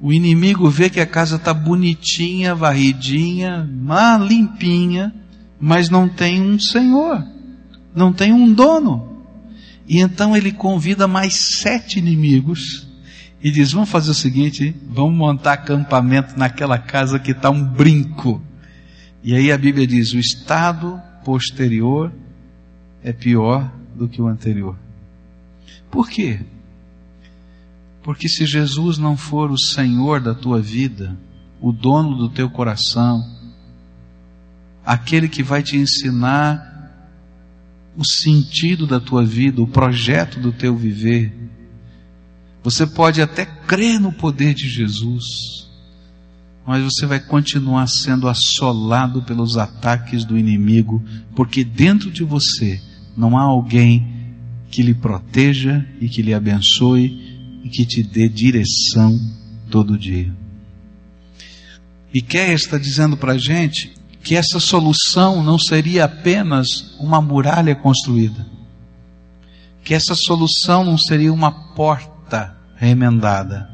O 0.00 0.12
inimigo 0.12 0.70
vê 0.70 0.88
que 0.88 1.00
a 1.00 1.06
casa 1.06 1.36
está 1.36 1.52
bonitinha, 1.52 2.54
varridinha, 2.54 3.68
má, 3.70 4.16
limpinha, 4.16 5.12
mas 5.60 5.90
não 5.90 6.08
tem 6.08 6.40
um 6.40 6.58
senhor, 6.58 7.24
não 7.94 8.12
tem 8.12 8.32
um 8.32 8.52
dono. 8.52 9.24
E 9.88 9.98
então 10.00 10.36
ele 10.36 10.52
convida 10.52 11.08
mais 11.08 11.34
sete 11.34 11.98
inimigos 11.98 12.86
e 13.42 13.50
diz: 13.50 13.72
Vamos 13.72 13.88
fazer 13.88 14.10
o 14.10 14.14
seguinte, 14.14 14.74
vamos 14.88 15.16
montar 15.16 15.54
acampamento 15.54 16.38
naquela 16.38 16.78
casa 16.78 17.18
que 17.18 17.32
está 17.32 17.50
um 17.50 17.64
brinco. 17.64 18.40
E 19.22 19.34
aí 19.34 19.50
a 19.50 19.58
Bíblia 19.58 19.86
diz: 19.86 20.12
o 20.12 20.18
estado 20.18 21.00
posterior 21.24 22.12
é 23.02 23.12
pior 23.12 23.72
do 23.96 24.08
que 24.08 24.22
o 24.22 24.28
anterior. 24.28 24.76
Por 25.90 26.08
quê? 26.08 26.40
Porque 28.08 28.26
se 28.26 28.46
Jesus 28.46 28.96
não 28.96 29.18
for 29.18 29.50
o 29.50 29.58
Senhor 29.58 30.18
da 30.18 30.34
tua 30.34 30.62
vida, 30.62 31.14
o 31.60 31.70
dono 31.70 32.16
do 32.16 32.30
teu 32.30 32.48
coração, 32.48 33.22
aquele 34.82 35.28
que 35.28 35.42
vai 35.42 35.62
te 35.62 35.76
ensinar 35.76 37.04
o 37.94 38.02
sentido 38.06 38.86
da 38.86 38.98
tua 38.98 39.26
vida, 39.26 39.60
o 39.60 39.66
projeto 39.66 40.40
do 40.40 40.50
teu 40.50 40.74
viver, 40.74 41.36
você 42.64 42.86
pode 42.86 43.20
até 43.20 43.44
crer 43.44 44.00
no 44.00 44.10
poder 44.10 44.54
de 44.54 44.70
Jesus, 44.70 45.68
mas 46.66 46.82
você 46.82 47.04
vai 47.04 47.20
continuar 47.20 47.88
sendo 47.88 48.26
assolado 48.26 49.20
pelos 49.20 49.58
ataques 49.58 50.24
do 50.24 50.38
inimigo, 50.38 51.04
porque 51.36 51.62
dentro 51.62 52.10
de 52.10 52.24
você 52.24 52.80
não 53.14 53.36
há 53.36 53.42
alguém 53.42 54.34
que 54.70 54.82
lhe 54.82 54.94
proteja 54.94 55.86
e 56.00 56.08
que 56.08 56.22
lhe 56.22 56.32
abençoe 56.32 57.27
e 57.68 57.70
que 57.70 57.84
te 57.84 58.02
dê 58.02 58.28
direção 58.28 59.20
todo 59.70 59.98
dia. 59.98 60.34
Miqueias 62.12 62.62
está 62.62 62.78
dizendo 62.78 63.16
para 63.16 63.32
a 63.32 63.38
gente 63.38 63.92
que 64.24 64.34
essa 64.34 64.58
solução 64.58 65.42
não 65.42 65.58
seria 65.58 66.06
apenas 66.06 66.96
uma 66.98 67.20
muralha 67.20 67.74
construída, 67.76 68.46
que 69.84 69.92
essa 69.92 70.14
solução 70.14 70.82
não 70.82 70.96
seria 70.96 71.32
uma 71.32 71.50
porta 71.50 72.56
remendada, 72.76 73.68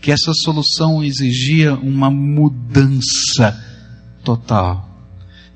que 0.00 0.12
essa 0.12 0.32
solução 0.34 1.02
exigia 1.02 1.74
uma 1.74 2.10
mudança 2.10 3.58
total. 4.22 4.84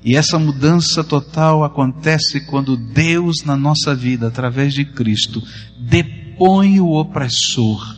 E 0.03 0.15
essa 0.15 0.39
mudança 0.39 1.03
total 1.03 1.63
acontece 1.63 2.41
quando 2.47 2.75
Deus 2.75 3.43
na 3.45 3.55
nossa 3.55 3.93
vida, 3.93 4.27
através 4.27 4.73
de 4.73 4.83
Cristo, 4.83 5.43
deposita 5.79 6.20
depõe 6.41 6.79
o 6.79 6.93
opressor, 6.93 7.95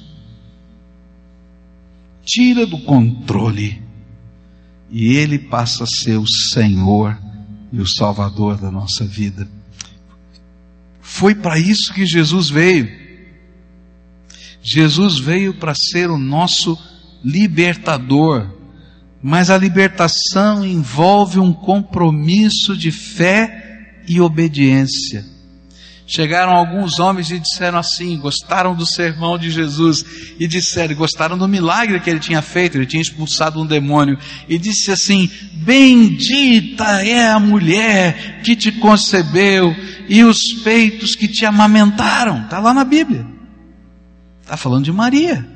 tira 2.25 2.65
do 2.65 2.77
controle, 2.79 3.81
e 4.91 5.15
ele 5.15 5.39
passa 5.39 5.85
a 5.85 5.87
ser 5.87 6.17
o 6.17 6.27
Senhor 6.27 7.17
e 7.71 7.79
o 7.79 7.87
Salvador 7.87 8.57
da 8.57 8.69
nossa 8.69 9.05
vida. 9.05 9.47
Foi 11.01 11.33
para 11.33 11.57
isso 11.57 11.93
que 11.93 12.05
Jesus 12.05 12.49
veio. 12.49 12.91
Jesus 14.61 15.17
veio 15.19 15.53
para 15.53 15.73
ser 15.73 16.09
o 16.09 16.17
nosso 16.17 16.77
libertador, 17.23 18.49
mas 19.21 19.49
a 19.49 19.57
libertação 19.57 20.65
envolve 20.65 21.39
um 21.39 21.53
compromisso 21.53 22.75
de 22.75 22.91
fé 22.91 24.03
e 24.07 24.19
obediência. 24.19 25.32
Chegaram 26.05 26.51
alguns 26.51 26.99
homens 26.99 27.31
e 27.31 27.39
disseram 27.39 27.79
assim, 27.79 28.17
gostaram 28.17 28.75
do 28.75 28.85
sermão 28.85 29.37
de 29.37 29.49
Jesus 29.49 30.03
e 30.37 30.47
disseram, 30.47 30.95
gostaram 30.95 31.37
do 31.37 31.47
milagre 31.47 31.99
que 31.99 32.09
ele 32.09 32.19
tinha 32.19 32.41
feito, 32.41 32.77
ele 32.77 32.85
tinha 32.85 33.01
expulsado 33.01 33.61
um 33.61 33.65
demônio 33.65 34.17
e 34.49 34.57
disse 34.57 34.91
assim: 34.91 35.31
Bendita 35.53 37.05
é 37.05 37.29
a 37.29 37.39
mulher 37.39 38.41
que 38.43 38.53
te 38.53 38.71
concebeu 38.73 39.73
e 40.09 40.23
os 40.23 40.41
peitos 40.61 41.15
que 41.15 41.27
te 41.27 41.45
amamentaram. 41.45 42.43
Está 42.43 42.59
lá 42.59 42.73
na 42.73 42.83
Bíblia. 42.83 43.25
Está 44.41 44.57
falando 44.57 44.83
de 44.83 44.91
Maria. 44.91 45.47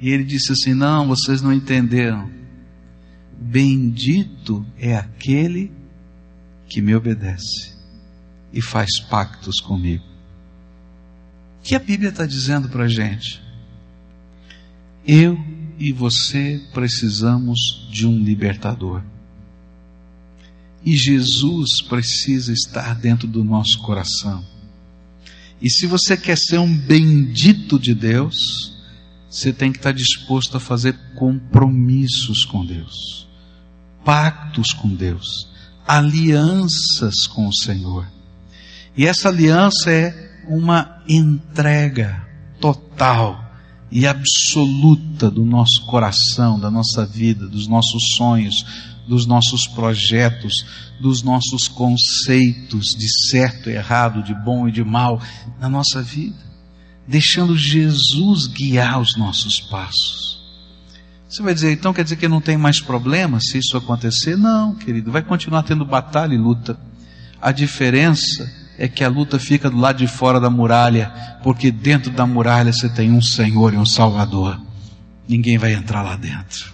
E 0.00 0.10
ele 0.10 0.22
disse 0.22 0.52
assim: 0.52 0.74
Não, 0.74 1.08
vocês 1.08 1.42
não 1.42 1.52
entenderam. 1.52 2.30
Bendito 3.36 4.64
é 4.78 4.96
aquele 4.96 5.72
que 6.68 6.80
me 6.80 6.94
obedece 6.94 7.71
e 8.52 8.60
faz 8.60 9.00
pactos 9.00 9.60
comigo. 9.60 10.04
O 11.60 11.62
que 11.64 11.74
a 11.74 11.78
Bíblia 11.78 12.10
está 12.10 12.26
dizendo 12.26 12.68
para 12.68 12.84
a 12.84 12.88
gente? 12.88 13.40
Eu 15.06 15.38
e 15.78 15.92
você 15.92 16.60
precisamos 16.72 17.88
de 17.90 18.06
um 18.06 18.18
libertador. 18.22 19.02
E 20.84 20.96
Jesus 20.96 21.80
precisa 21.82 22.52
estar 22.52 22.94
dentro 22.94 23.26
do 23.28 23.44
nosso 23.44 23.78
coração. 23.78 24.44
E 25.60 25.70
se 25.70 25.86
você 25.86 26.16
quer 26.16 26.36
ser 26.36 26.58
um 26.58 26.76
bendito 26.76 27.78
de 27.78 27.94
Deus, 27.94 28.76
você 29.30 29.52
tem 29.52 29.72
que 29.72 29.78
estar 29.78 29.92
disposto 29.92 30.56
a 30.56 30.60
fazer 30.60 30.98
compromissos 31.14 32.44
com 32.44 32.66
Deus, 32.66 33.28
pactos 34.04 34.72
com 34.72 34.88
Deus, 34.88 35.48
alianças 35.86 37.26
com 37.28 37.46
o 37.46 37.54
Senhor. 37.54 38.06
E 38.96 39.06
essa 39.06 39.28
aliança 39.28 39.90
é 39.90 40.30
uma 40.46 41.02
entrega 41.08 42.26
total 42.60 43.42
e 43.90 44.06
absoluta 44.06 45.30
do 45.30 45.44
nosso 45.44 45.84
coração, 45.86 46.58
da 46.58 46.70
nossa 46.70 47.04
vida, 47.04 47.46
dos 47.46 47.66
nossos 47.66 48.14
sonhos, 48.16 48.64
dos 49.06 49.26
nossos 49.26 49.66
projetos, 49.66 50.54
dos 51.00 51.22
nossos 51.22 51.68
conceitos 51.68 52.86
de 52.96 53.08
certo 53.28 53.68
e 53.68 53.74
errado, 53.74 54.22
de 54.22 54.34
bom 54.34 54.68
e 54.68 54.72
de 54.72 54.84
mal 54.84 55.20
na 55.58 55.68
nossa 55.68 56.02
vida, 56.02 56.38
deixando 57.06 57.56
Jesus 57.56 58.46
guiar 58.46 59.00
os 59.00 59.16
nossos 59.16 59.60
passos. 59.60 60.40
Você 61.28 61.42
vai 61.42 61.54
dizer, 61.54 61.72
então 61.72 61.94
quer 61.94 62.04
dizer 62.04 62.16
que 62.16 62.28
não 62.28 62.42
tem 62.42 62.58
mais 62.58 62.78
problema 62.78 63.40
se 63.40 63.58
isso 63.58 63.76
acontecer? 63.76 64.36
Não, 64.36 64.74
querido, 64.74 65.10
vai 65.10 65.22
continuar 65.22 65.62
tendo 65.62 65.84
batalha 65.84 66.34
e 66.34 66.38
luta. 66.38 66.78
A 67.40 67.50
diferença 67.50 68.61
é 68.78 68.88
que 68.88 69.04
a 69.04 69.08
luta 69.08 69.38
fica 69.38 69.70
do 69.70 69.76
lado 69.76 69.98
de 69.98 70.06
fora 70.06 70.40
da 70.40 70.50
muralha, 70.50 71.12
porque 71.42 71.70
dentro 71.70 72.10
da 72.10 72.26
muralha 72.26 72.72
você 72.72 72.88
tem 72.88 73.12
um 73.12 73.22
Senhor 73.22 73.74
e 73.74 73.76
um 73.76 73.86
Salvador. 73.86 74.60
Ninguém 75.28 75.58
vai 75.58 75.72
entrar 75.72 76.02
lá 76.02 76.16
dentro. 76.16 76.72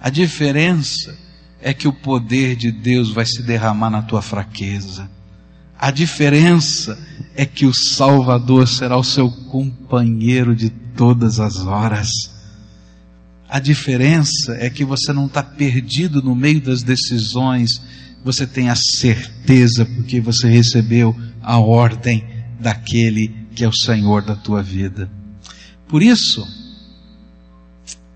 A 0.00 0.10
diferença 0.10 1.16
é 1.60 1.72
que 1.72 1.88
o 1.88 1.92
poder 1.92 2.56
de 2.56 2.70
Deus 2.70 3.10
vai 3.10 3.24
se 3.24 3.42
derramar 3.42 3.88
na 3.88 4.02
tua 4.02 4.20
fraqueza. 4.20 5.08
A 5.78 5.90
diferença 5.90 6.98
é 7.34 7.46
que 7.46 7.66
o 7.66 7.74
Salvador 7.74 8.68
será 8.68 8.96
o 8.96 9.04
seu 9.04 9.30
companheiro 9.30 10.54
de 10.54 10.68
todas 10.68 11.40
as 11.40 11.64
horas. 11.64 12.10
A 13.48 13.58
diferença 13.58 14.56
é 14.58 14.68
que 14.68 14.84
você 14.84 15.12
não 15.12 15.26
está 15.26 15.42
perdido 15.42 16.22
no 16.22 16.34
meio 16.34 16.60
das 16.60 16.82
decisões 16.82 17.80
você 18.24 18.46
tem 18.46 18.70
a 18.70 18.74
certeza, 18.74 19.84
porque 19.84 20.20
você 20.20 20.48
recebeu 20.48 21.14
a 21.42 21.58
ordem 21.58 22.24
daquele 22.58 23.28
que 23.54 23.62
é 23.62 23.68
o 23.68 23.76
Senhor 23.76 24.22
da 24.22 24.34
tua 24.34 24.62
vida. 24.62 25.08
Por 25.86 26.02
isso, 26.02 26.44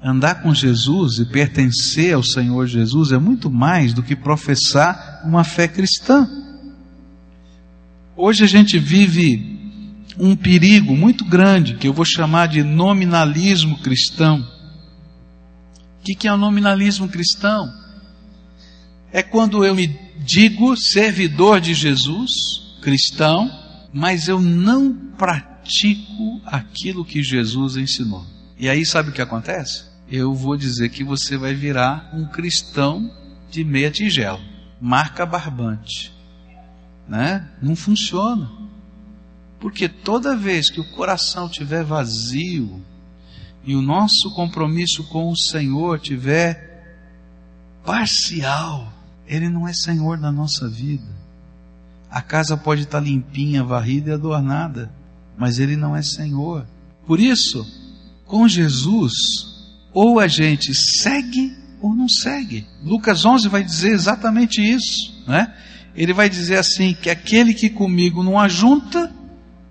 Andar 0.03 0.43
com 0.43 0.55
Jesus 0.55 1.19
e 1.19 1.25
pertencer 1.25 2.15
ao 2.15 2.23
Senhor 2.23 2.69
Jesus 2.69 3.11
é 3.11 3.19
muito 3.19 3.51
mais 3.51 3.93
do 3.93 4.03
que 4.03 4.15
professar 4.15 5.23
uma 5.25 5.43
fé 5.43 5.67
cristã. 5.67 6.29
Hoje 8.17 8.45
a 8.45 8.47
gente 8.47 8.79
vive 8.79 9.59
um 10.17 10.37
perigo 10.37 10.97
muito 10.97 11.25
grande 11.25 11.75
que 11.75 11.89
eu 11.89 11.93
vou 11.93 12.05
chamar 12.05 12.47
de 12.47 12.63
nominalismo 12.63 13.79
cristão. 13.79 14.47
O 16.01 16.05
que 16.05 16.29
é 16.29 16.33
o 16.33 16.39
nominalismo 16.39 17.09
cristão? 17.09 17.69
É 19.13 19.23
quando 19.23 19.65
eu 19.65 19.75
me 19.75 19.87
digo 20.19 20.77
servidor 20.77 21.61
de 21.61 21.73
Jesus, 21.73 22.31
cristão, 22.83 23.51
mas 23.93 24.29
eu 24.29 24.41
não 24.41 24.93
pratico 25.17 26.41
aquilo 26.45 27.05
que 27.05 27.23
Jesus 27.23 27.77
ensinou. 27.77 28.25
E 28.59 28.69
aí 28.69 28.85
sabe 28.85 29.11
o 29.11 29.13
que 29.13 29.23
acontece? 29.23 29.85
Eu 30.11 30.35
vou 30.35 30.57
dizer 30.57 30.89
que 30.91 31.05
você 31.05 31.37
vai 31.37 31.55
virar 31.55 32.11
um 32.13 32.27
cristão 32.27 33.11
de 33.51 33.65
meia 33.65 33.91
tigela, 33.91 34.41
marca 34.81 35.25
barbante, 35.25 36.13
né? 37.09 37.49
Não 37.63 37.75
funciona. 37.75 38.51
Porque 39.59 39.89
toda 39.89 40.37
vez 40.37 40.71
que 40.71 40.81
o 40.81 40.91
coração 40.93 41.49
tiver 41.49 41.83
vazio 41.83 42.83
e 43.65 43.75
o 43.75 43.83
nosso 43.83 44.33
compromisso 44.35 45.05
com 45.05 45.31
o 45.31 45.37
Senhor 45.37 45.99
tiver 45.99 46.69
parcial, 47.85 48.93
ele 49.29 49.49
não 49.49 49.69
é 49.69 49.73
Senhor 49.73 50.17
da 50.17 50.33
nossa 50.33 50.69
vida. 50.69 51.07
A 52.11 52.23
casa 52.23 52.57
pode 52.57 52.83
estar 52.83 53.01
limpinha, 53.01 53.63
varrida 53.63 54.11
e 54.11 54.15
adornada, 54.15 54.91
mas 55.37 55.59
ele 55.59 55.77
não 55.77 55.95
é 55.95 56.03
Senhor. 56.03 56.67
Por 57.07 57.21
isso, 57.21 57.67
com 58.25 58.49
Jesus, 58.49 59.13
ou 59.93 60.19
a 60.19 60.27
gente 60.27 60.75
segue 60.75 61.55
ou 61.81 61.95
não 61.95 62.09
segue. 62.09 62.67
Lucas 62.83 63.25
11 63.25 63.49
vai 63.49 63.63
dizer 63.63 63.93
exatamente 63.93 64.61
isso, 64.61 65.23
né? 65.27 65.55
Ele 65.95 66.13
vai 66.13 66.29
dizer 66.29 66.57
assim 66.57 66.95
que 66.95 67.11
aquele 67.11 67.53
que 67.53 67.69
comigo 67.69 68.23
não 68.23 68.39
ajunta, 68.39 69.13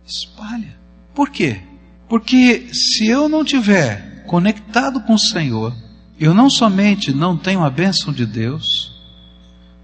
espalha. 0.05 0.75
Por 1.15 1.29
quê? 1.29 1.61
Porque 2.07 2.69
se 2.73 3.07
eu 3.07 3.27
não 3.27 3.43
tiver 3.43 4.23
conectado 4.25 5.01
com 5.01 5.15
o 5.15 5.19
Senhor, 5.19 5.73
eu 6.19 6.33
não 6.33 6.49
somente 6.49 7.13
não 7.13 7.37
tenho 7.37 7.63
a 7.63 7.69
bênção 7.69 8.13
de 8.13 8.25
Deus, 8.25 8.96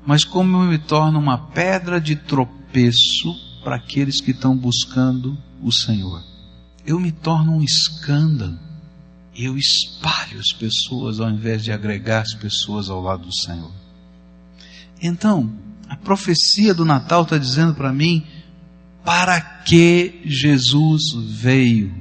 mas 0.05 0.23
como 0.23 0.57
eu 0.57 0.69
me 0.69 0.77
torno 0.77 1.19
uma 1.19 1.37
pedra 1.37 1.99
de 1.99 2.15
tropeço 2.15 3.35
para 3.63 3.77
aqueles 3.77 4.19
que 4.19 4.31
estão 4.31 4.55
buscando 4.55 5.37
o 5.61 5.71
Senhor. 5.71 6.21
Eu 6.85 6.99
me 6.99 7.11
torno 7.11 7.55
um 7.55 7.63
escândalo. 7.63 8.59
Eu 9.35 9.57
espalho 9.57 10.39
as 10.39 10.51
pessoas 10.51 11.19
ao 11.19 11.29
invés 11.29 11.63
de 11.63 11.71
agregar 11.71 12.21
as 12.21 12.33
pessoas 12.33 12.89
ao 12.89 13.01
lado 13.01 13.25
do 13.25 13.35
Senhor. 13.35 13.71
Então, 15.01 15.51
a 15.87 15.95
profecia 15.95 16.73
do 16.73 16.85
Natal 16.85 17.23
está 17.23 17.37
dizendo 17.37 17.73
para 17.73 17.91
mim 17.91 18.25
para 19.03 19.39
que 19.39 20.21
Jesus 20.25 21.13
veio. 21.13 21.93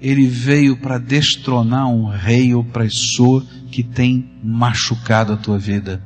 Ele 0.00 0.26
veio 0.26 0.76
para 0.76 0.98
destronar 0.98 1.88
um 1.88 2.06
rei 2.06 2.54
opressor 2.54 3.44
que 3.70 3.82
tem 3.82 4.30
machucado 4.42 5.32
a 5.32 5.36
tua 5.36 5.58
vida. 5.58 6.02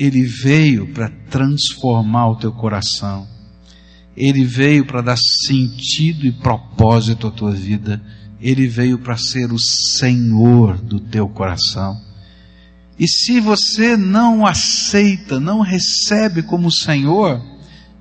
Ele 0.00 0.22
veio 0.22 0.86
para 0.94 1.10
transformar 1.30 2.30
o 2.30 2.36
teu 2.36 2.50
coração. 2.50 3.28
Ele 4.16 4.46
veio 4.46 4.86
para 4.86 5.02
dar 5.02 5.18
sentido 5.18 6.24
e 6.24 6.32
propósito 6.32 7.26
à 7.26 7.30
tua 7.30 7.52
vida. 7.52 8.02
Ele 8.40 8.66
veio 8.66 8.98
para 8.98 9.18
ser 9.18 9.52
o 9.52 9.58
Senhor 9.58 10.78
do 10.78 10.98
teu 10.98 11.28
coração. 11.28 12.00
E 12.98 13.06
se 13.06 13.40
você 13.40 13.94
não 13.94 14.46
aceita, 14.46 15.38
não 15.38 15.60
recebe 15.60 16.42
como 16.42 16.72
Senhor, 16.72 17.38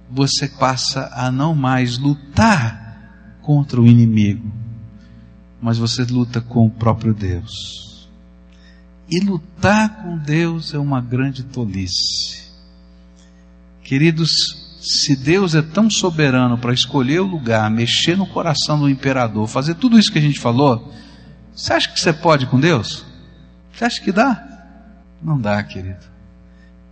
você 0.10 0.48
passa 0.48 1.12
a 1.14 1.30
não 1.30 1.54
mais 1.54 1.98
lutar 1.98 3.40
contra 3.42 3.80
o 3.82 3.86
inimigo, 3.86 4.50
mas 5.62 5.78
você 5.78 6.04
luta 6.06 6.40
com 6.40 6.66
o 6.66 6.72
próprio 6.72 7.14
Deus. 7.14 7.89
E 9.10 9.20
lutar 9.20 10.04
com 10.04 10.18
Deus 10.18 10.74
é 10.74 10.78
uma 10.78 11.02
grande 11.02 11.44
tolice. 11.44 12.44
Queridos, 13.84 14.78
se 14.80 15.16
Deus 15.16 15.56
é 15.56 15.62
tão 15.62 15.90
soberano 15.90 16.58
para 16.58 16.74
escolher 16.74 17.20
o 17.20 17.28
lugar, 17.28 17.70
mexer 17.72 18.16
no 18.16 18.28
coração 18.28 18.80
do 18.80 18.90
imperador, 18.90 19.48
fazer 19.48 19.76
tudo 19.76 19.98
isso 19.98 20.12
que 20.12 20.20
a 20.20 20.22
gente 20.22 20.40
falou, 20.40 20.94
você 21.54 21.74
acha 21.74 21.92
que 21.92 22.00
você 22.00 22.14
pode 22.14 22.46
com 22.46 22.60
Deus? 22.60 23.04
Você 23.74 23.86
acha 23.86 24.02
que 24.02 24.12
dá? 24.12 24.46
Não 25.22 25.40
dá, 25.40 25.62
querido. 25.64 26.06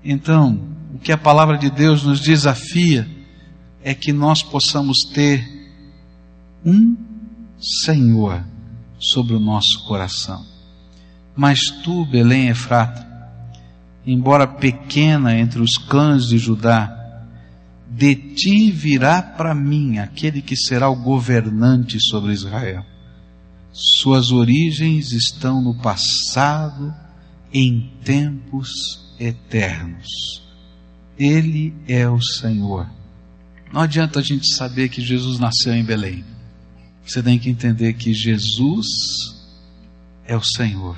Então, 0.03 0.59
o 0.93 0.97
que 0.97 1.11
a 1.11 1.17
palavra 1.17 1.57
de 1.57 1.69
Deus 1.69 2.03
nos 2.03 2.19
desafia 2.19 3.07
é 3.83 3.93
que 3.93 4.11
nós 4.11 4.41
possamos 4.41 4.97
ter 5.13 5.47
um 6.65 6.97
Senhor 7.59 8.43
sobre 8.99 9.35
o 9.35 9.39
nosso 9.39 9.85
coração. 9.87 10.56
Mas 11.37 11.59
tu, 11.83 12.03
Belém 12.03 12.47
Efrata, 12.49 13.05
embora 14.05 14.47
pequena 14.47 15.37
entre 15.37 15.61
os 15.61 15.77
clãs 15.77 16.27
de 16.27 16.39
Judá, 16.39 16.93
de 17.87 18.15
ti 18.15 18.71
virá 18.71 19.21
para 19.21 19.53
mim 19.53 19.99
aquele 19.99 20.41
que 20.41 20.55
será 20.55 20.89
o 20.89 20.95
governante 20.95 21.99
sobre 22.01 22.33
Israel. 22.33 22.83
Suas 23.71 24.31
origens 24.31 25.11
estão 25.11 25.61
no 25.61 25.75
passado, 25.75 26.93
em 27.53 27.91
tempos 28.03 29.15
eternos. 29.19 30.41
Ele 31.17 31.73
é 31.87 32.09
o 32.09 32.21
Senhor. 32.21 32.89
Não 33.71 33.81
adianta 33.81 34.19
a 34.19 34.23
gente 34.23 34.53
saber 34.53 34.89
que 34.89 35.01
Jesus 35.01 35.39
nasceu 35.39 35.73
em 35.73 35.83
Belém. 35.83 36.25
Você 37.05 37.21
tem 37.21 37.37
que 37.37 37.49
entender 37.49 37.93
que 37.93 38.13
Jesus 38.13 38.87
é 40.25 40.35
o 40.35 40.43
Senhor. 40.43 40.97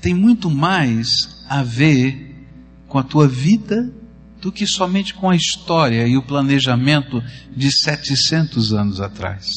Tem 0.00 0.14
muito 0.14 0.50
mais 0.50 1.44
a 1.48 1.62
ver 1.62 2.46
com 2.86 2.98
a 2.98 3.02
tua 3.02 3.26
vida 3.26 3.92
do 4.40 4.52
que 4.52 4.66
somente 4.66 5.14
com 5.14 5.28
a 5.28 5.36
história 5.36 6.06
e 6.06 6.16
o 6.16 6.22
planejamento 6.22 7.22
de 7.54 7.72
700 7.72 8.72
anos 8.72 9.00
atrás. 9.00 9.52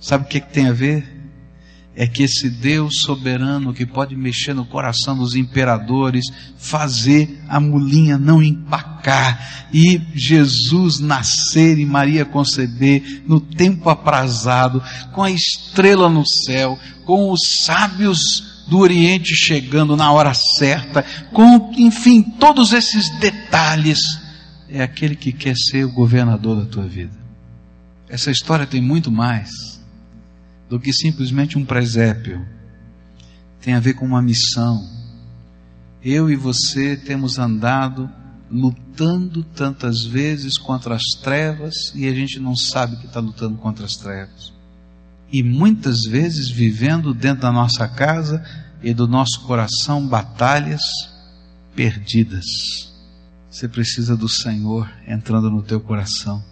Sabe 0.00 0.24
o 0.24 0.28
que, 0.28 0.38
é 0.38 0.40
que 0.40 0.52
tem 0.52 0.68
a 0.68 0.72
ver? 0.72 1.16
é 1.96 2.06
que 2.06 2.22
esse 2.22 2.50
Deus 2.50 3.00
soberano 3.00 3.72
que 3.72 3.86
pode 3.86 4.14
mexer 4.14 4.54
no 4.54 4.66
coração 4.66 5.16
dos 5.16 5.34
imperadores, 5.34 6.26
fazer 6.58 7.42
a 7.48 7.58
mulinha 7.58 8.18
não 8.18 8.42
empacar 8.42 9.66
e 9.72 10.00
Jesus 10.14 11.00
nascer 11.00 11.78
e 11.78 11.86
Maria 11.86 12.26
conceber 12.26 13.22
no 13.26 13.40
tempo 13.40 13.88
aprazado, 13.88 14.82
com 15.12 15.22
a 15.22 15.30
estrela 15.30 16.10
no 16.10 16.24
céu, 16.26 16.78
com 17.06 17.32
os 17.32 17.40
sábios 17.64 18.55
do 18.66 18.78
Oriente 18.78 19.34
chegando 19.34 19.96
na 19.96 20.12
hora 20.12 20.34
certa, 20.34 21.04
com, 21.32 21.72
enfim, 21.76 22.22
todos 22.22 22.72
esses 22.72 23.08
detalhes, 23.18 23.98
é 24.68 24.82
aquele 24.82 25.14
que 25.14 25.32
quer 25.32 25.56
ser 25.56 25.84
o 25.84 25.92
governador 25.92 26.64
da 26.64 26.70
tua 26.70 26.86
vida. 26.86 27.16
Essa 28.08 28.30
história 28.30 28.66
tem 28.66 28.80
muito 28.80 29.10
mais 29.10 29.50
do 30.68 30.78
que 30.80 30.92
simplesmente 30.92 31.58
um 31.58 31.64
presépio. 31.64 32.46
Tem 33.60 33.74
a 33.74 33.80
ver 33.80 33.94
com 33.94 34.04
uma 34.04 34.22
missão. 34.22 34.84
Eu 36.02 36.30
e 36.30 36.36
você 36.36 36.96
temos 36.96 37.38
andado 37.38 38.10
lutando 38.50 39.42
tantas 39.42 40.04
vezes 40.04 40.56
contra 40.56 40.94
as 40.94 41.02
trevas 41.22 41.74
e 41.94 42.06
a 42.06 42.14
gente 42.14 42.38
não 42.38 42.54
sabe 42.54 42.96
que 42.96 43.06
está 43.06 43.20
lutando 43.20 43.56
contra 43.56 43.84
as 43.84 43.96
trevas. 43.96 44.55
E 45.32 45.42
muitas 45.42 46.02
vezes 46.02 46.48
vivendo 46.48 47.12
dentro 47.12 47.42
da 47.42 47.52
nossa 47.52 47.88
casa 47.88 48.44
e 48.82 48.94
do 48.94 49.08
nosso 49.08 49.40
coração 49.42 50.06
batalhas 50.06 50.82
perdidas. 51.74 52.44
Você 53.50 53.68
precisa 53.68 54.16
do 54.16 54.28
Senhor 54.28 54.90
entrando 55.06 55.50
no 55.50 55.62
teu 55.62 55.80
coração. 55.80 56.42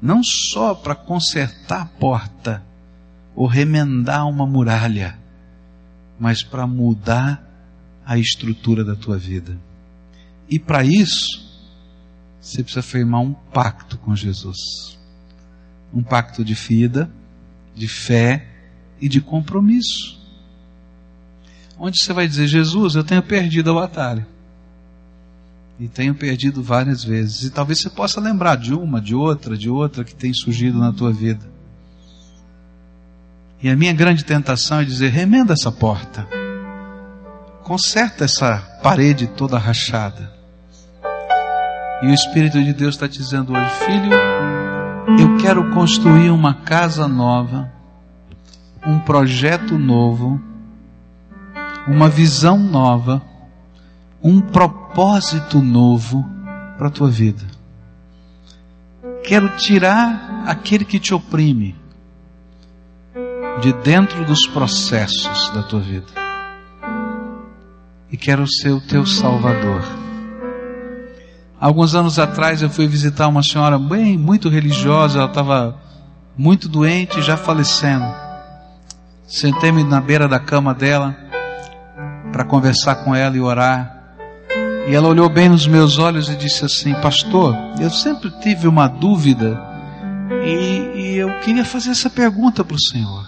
Não 0.00 0.22
só 0.22 0.74
para 0.74 0.94
consertar 0.94 1.82
a 1.82 1.86
porta, 1.86 2.62
ou 3.34 3.46
remendar 3.46 4.28
uma 4.28 4.46
muralha, 4.46 5.18
mas 6.18 6.42
para 6.42 6.66
mudar 6.66 7.42
a 8.04 8.18
estrutura 8.18 8.84
da 8.84 8.94
tua 8.94 9.16
vida. 9.16 9.56
E 10.48 10.58
para 10.58 10.84
isso, 10.84 11.50
você 12.40 12.62
precisa 12.62 12.82
firmar 12.82 13.20
um 13.20 13.32
pacto 13.32 13.96
com 13.98 14.14
Jesus. 14.14 14.98
Um 15.92 16.02
pacto 16.02 16.44
de 16.44 16.54
vida, 16.54 17.10
de 17.74 17.88
fé 17.88 18.46
e 19.00 19.08
de 19.08 19.20
compromisso. 19.20 20.20
Onde 21.78 22.02
você 22.02 22.12
vai 22.12 22.28
dizer, 22.28 22.46
Jesus, 22.46 22.94
eu 22.94 23.02
tenho 23.02 23.22
perdido 23.22 23.70
a 23.70 23.74
batalha. 23.74 24.26
E 25.80 25.88
tenho 25.88 26.14
perdido 26.14 26.62
várias 26.62 27.02
vezes. 27.02 27.44
E 27.44 27.50
talvez 27.50 27.80
você 27.80 27.90
possa 27.90 28.20
lembrar 28.20 28.56
de 28.56 28.72
uma, 28.72 29.00
de 29.00 29.14
outra, 29.14 29.56
de 29.56 29.68
outra 29.68 30.04
que 30.04 30.14
tem 30.14 30.32
surgido 30.32 30.78
na 30.78 30.92
tua 30.92 31.12
vida. 31.12 31.50
E 33.62 33.68
a 33.68 33.76
minha 33.76 33.92
grande 33.92 34.24
tentação 34.24 34.80
é 34.80 34.84
dizer: 34.84 35.10
remenda 35.10 35.52
essa 35.54 35.72
porta, 35.72 36.26
conserta 37.62 38.24
essa 38.24 38.58
parede 38.82 39.26
toda 39.26 39.58
rachada. 39.58 40.32
E 42.02 42.06
o 42.06 42.14
Espírito 42.14 42.62
de 42.62 42.72
Deus 42.72 42.94
está 42.94 43.06
dizendo 43.06 43.52
hoje, 43.52 43.70
filho, 43.84 44.10
eu 45.18 45.36
quero 45.38 45.70
construir 45.70 46.30
uma 46.30 46.54
casa 46.54 47.08
nova, 47.08 47.70
um 48.86 48.98
projeto 48.98 49.78
novo, 49.78 50.40
uma 51.86 52.08
visão 52.08 52.58
nova, 52.58 53.22
um 54.22 54.40
propósito 54.40 55.60
novo 55.60 56.24
para 56.78 56.88
a 56.88 56.90
tua 56.90 57.08
vida. 57.08 57.44
Quero 59.24 59.48
tirar 59.56 60.44
aquele 60.46 60.84
que 60.84 60.98
te 60.98 61.14
oprime 61.14 61.76
de 63.60 63.72
dentro 63.72 64.24
dos 64.24 64.46
processos 64.46 65.50
da 65.50 65.62
tua 65.62 65.80
vida. 65.80 66.06
E 68.10 68.16
quero 68.16 68.46
ser 68.46 68.70
o 68.70 68.80
teu 68.80 69.06
salvador. 69.06 70.01
Alguns 71.62 71.94
anos 71.94 72.18
atrás 72.18 72.60
eu 72.60 72.68
fui 72.68 72.88
visitar 72.88 73.28
uma 73.28 73.40
senhora 73.40 73.78
bem, 73.78 74.18
muito 74.18 74.48
religiosa, 74.48 75.20
ela 75.20 75.28
estava 75.28 75.80
muito 76.36 76.68
doente, 76.68 77.22
já 77.22 77.36
falecendo. 77.36 78.04
Sentei-me 79.28 79.84
na 79.84 80.00
beira 80.00 80.26
da 80.26 80.40
cama 80.40 80.74
dela 80.74 81.16
para 82.32 82.44
conversar 82.44 82.96
com 83.04 83.14
ela 83.14 83.36
e 83.36 83.40
orar. 83.40 83.96
E 84.88 84.92
ela 84.92 85.06
olhou 85.06 85.28
bem 85.28 85.48
nos 85.48 85.64
meus 85.68 86.00
olhos 86.00 86.28
e 86.28 86.34
disse 86.34 86.64
assim: 86.64 86.94
Pastor, 86.94 87.56
eu 87.80 87.90
sempre 87.90 88.28
tive 88.40 88.66
uma 88.66 88.88
dúvida 88.88 89.56
e, 90.44 90.90
e 90.96 91.16
eu 91.16 91.30
queria 91.42 91.64
fazer 91.64 91.90
essa 91.90 92.10
pergunta 92.10 92.64
para 92.64 92.74
o 92.74 92.80
Senhor. 92.80 93.24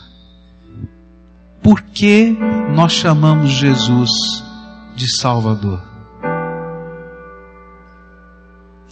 Por 1.63 1.83
que 1.83 2.37
nós 2.75 2.91
chamamos 2.95 3.53
Jesus 3.53 4.11
de 4.97 5.07
Salvador? 5.07 5.94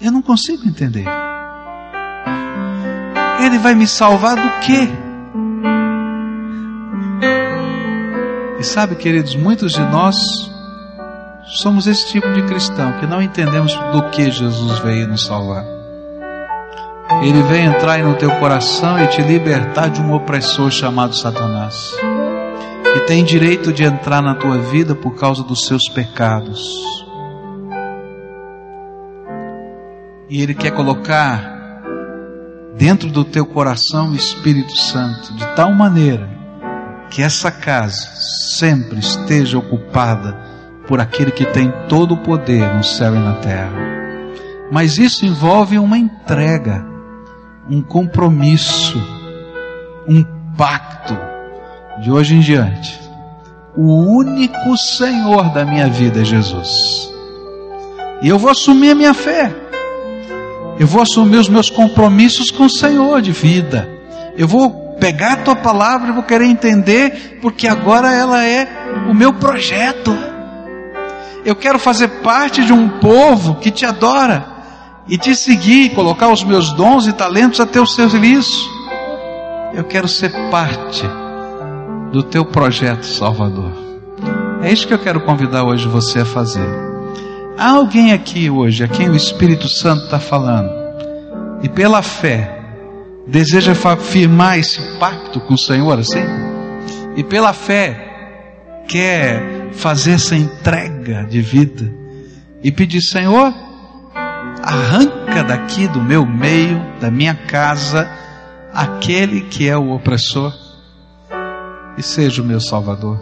Eu 0.02 0.10
não 0.10 0.20
consigo 0.20 0.66
entender. 0.66 1.04
Ele 3.40 3.56
vai 3.58 3.72
me 3.72 3.86
salvar 3.86 4.34
do 4.34 4.60
quê? 4.60 4.88
E 8.58 8.64
sabe, 8.64 8.96
queridos, 8.96 9.36
muitos 9.36 9.72
de 9.72 9.80
nós 9.80 10.16
somos 11.46 11.86
esse 11.86 12.08
tipo 12.08 12.32
de 12.32 12.42
cristão 12.42 12.98
que 12.98 13.06
não 13.06 13.22
entendemos 13.22 13.74
do 13.92 14.10
que 14.10 14.28
Jesus 14.28 14.80
veio 14.80 15.06
nos 15.06 15.24
salvar. 15.24 15.64
Ele 17.22 17.42
veio 17.44 17.70
entrar 17.70 17.98
no 17.98 18.14
teu 18.14 18.30
coração 18.40 18.98
e 18.98 19.06
te 19.06 19.22
libertar 19.22 19.88
de 19.88 20.00
um 20.00 20.12
opressor 20.12 20.68
chamado 20.72 21.14
Satanás. 21.14 21.94
E 22.96 23.00
tem 23.06 23.22
direito 23.22 23.72
de 23.72 23.84
entrar 23.84 24.20
na 24.20 24.34
tua 24.34 24.58
vida 24.58 24.96
por 24.96 25.14
causa 25.14 25.44
dos 25.44 25.64
seus 25.64 25.88
pecados. 25.88 26.60
E 30.32 30.40
Ele 30.40 30.54
quer 30.54 30.70
colocar 30.70 31.82
dentro 32.74 33.10
do 33.10 33.22
teu 33.22 33.44
coração 33.44 34.12
o 34.12 34.16
Espírito 34.16 34.74
Santo 34.80 35.34
de 35.34 35.46
tal 35.54 35.74
maneira 35.74 36.26
que 37.10 37.22
essa 37.22 37.50
casa 37.50 38.08
sempre 38.16 38.98
esteja 38.98 39.58
ocupada 39.58 40.34
por 40.88 41.00
aquele 41.00 41.30
que 41.30 41.44
tem 41.44 41.70
todo 41.86 42.14
o 42.14 42.16
poder 42.16 42.66
no 42.74 42.82
céu 42.82 43.14
e 43.14 43.18
na 43.18 43.34
terra. 43.34 43.74
Mas 44.70 44.96
isso 44.96 45.26
envolve 45.26 45.78
uma 45.78 45.98
entrega, 45.98 46.82
um 47.68 47.82
compromisso, 47.82 48.98
um 50.08 50.24
pacto 50.56 51.14
de 52.00 52.10
hoje 52.10 52.36
em 52.36 52.40
diante. 52.40 52.98
O 53.76 53.96
único 54.16 54.78
Senhor 54.78 55.50
da 55.50 55.66
minha 55.66 55.88
vida 55.88 56.22
é 56.22 56.24
Jesus. 56.24 57.12
E 58.22 58.28
eu 58.30 58.38
vou 58.38 58.50
assumir 58.50 58.92
a 58.92 58.94
minha 58.94 59.12
fé. 59.12 59.61
Eu 60.78 60.86
vou 60.86 61.02
assumir 61.02 61.36
os 61.36 61.48
meus 61.48 61.70
compromissos 61.70 62.50
com 62.50 62.64
o 62.64 62.70
Senhor 62.70 63.20
de 63.20 63.32
vida. 63.32 63.88
Eu 64.36 64.48
vou 64.48 64.70
pegar 64.98 65.32
a 65.32 65.36
tua 65.36 65.56
palavra 65.56 66.08
e 66.10 66.12
vou 66.12 66.22
querer 66.22 66.46
entender, 66.46 67.38
porque 67.42 67.66
agora 67.66 68.12
ela 68.12 68.44
é 68.44 68.68
o 69.08 69.14
meu 69.14 69.32
projeto. 69.34 70.16
Eu 71.44 71.56
quero 71.56 71.78
fazer 71.78 72.08
parte 72.22 72.64
de 72.64 72.72
um 72.72 72.88
povo 72.88 73.56
que 73.56 73.70
te 73.70 73.84
adora 73.84 74.46
e 75.08 75.18
te 75.18 75.34
seguir, 75.34 75.90
colocar 75.90 76.28
os 76.28 76.44
meus 76.44 76.72
dons 76.72 77.06
e 77.06 77.12
talentos 77.12 77.60
a 77.60 77.66
teu 77.66 77.84
serviço. 77.84 78.70
Eu 79.74 79.84
quero 79.84 80.06
ser 80.06 80.30
parte 80.50 81.04
do 82.12 82.22
teu 82.22 82.44
projeto 82.44 83.04
Salvador. 83.04 83.72
É 84.62 84.72
isso 84.72 84.86
que 84.86 84.94
eu 84.94 84.98
quero 84.98 85.20
convidar 85.22 85.64
hoje 85.64 85.88
você 85.88 86.20
a 86.20 86.24
fazer. 86.24 86.91
Há 87.58 87.70
alguém 87.70 88.12
aqui 88.12 88.50
hoje 88.50 88.82
a 88.84 88.88
quem 88.88 89.08
o 89.08 89.16
Espírito 89.16 89.68
Santo 89.68 90.04
está 90.04 90.18
falando 90.18 90.70
e 91.62 91.68
pela 91.68 92.02
fé 92.02 92.60
deseja 93.26 93.74
firmar 93.74 94.58
esse 94.58 94.80
pacto 94.98 95.40
com 95.40 95.54
o 95.54 95.58
Senhor 95.58 95.98
assim? 95.98 96.24
E 97.16 97.22
pela 97.22 97.52
fé 97.52 98.12
quer 98.88 99.70
fazer 99.72 100.12
essa 100.12 100.34
entrega 100.34 101.24
de 101.24 101.40
vida 101.40 101.92
e 102.62 102.72
pedir: 102.72 103.00
Senhor, 103.00 103.52
arranca 104.62 105.44
daqui 105.44 105.86
do 105.88 106.00
meu 106.00 106.24
meio, 106.26 106.80
da 107.00 107.10
minha 107.10 107.34
casa, 107.34 108.10
aquele 108.72 109.42
que 109.42 109.68
é 109.68 109.76
o 109.76 109.92
opressor 109.92 110.52
e 111.96 112.02
seja 112.02 112.42
o 112.42 112.44
meu 112.44 112.60
Salvador. 112.60 113.18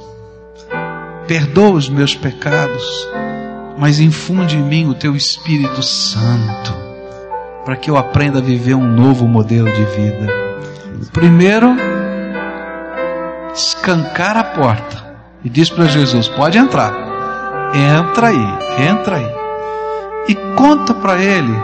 Perdoa 1.26 1.70
os 1.70 1.88
meus 1.88 2.14
pecados, 2.14 3.08
mas 3.80 3.98
infunde 3.98 4.58
em 4.58 4.62
mim 4.62 4.86
o 4.86 4.94
teu 4.94 5.16
Espírito 5.16 5.82
Santo, 5.82 6.76
para 7.64 7.76
que 7.76 7.90
eu 7.90 7.96
aprenda 7.96 8.38
a 8.38 8.42
viver 8.42 8.74
um 8.74 8.86
novo 8.86 9.26
modelo 9.26 9.72
de 9.72 9.84
vida. 9.86 10.26
Primeiro, 11.14 11.74
escancar 13.54 14.36
a 14.36 14.44
porta 14.44 15.16
e 15.42 15.48
diz 15.48 15.70
para 15.70 15.86
Jesus: 15.86 16.28
Pode 16.28 16.58
entrar, 16.58 16.92
entra 17.74 18.28
aí, 18.28 18.86
entra 18.86 19.16
aí. 19.16 19.30
E 20.28 20.34
conta 20.54 20.92
para 20.92 21.18
ele 21.18 21.54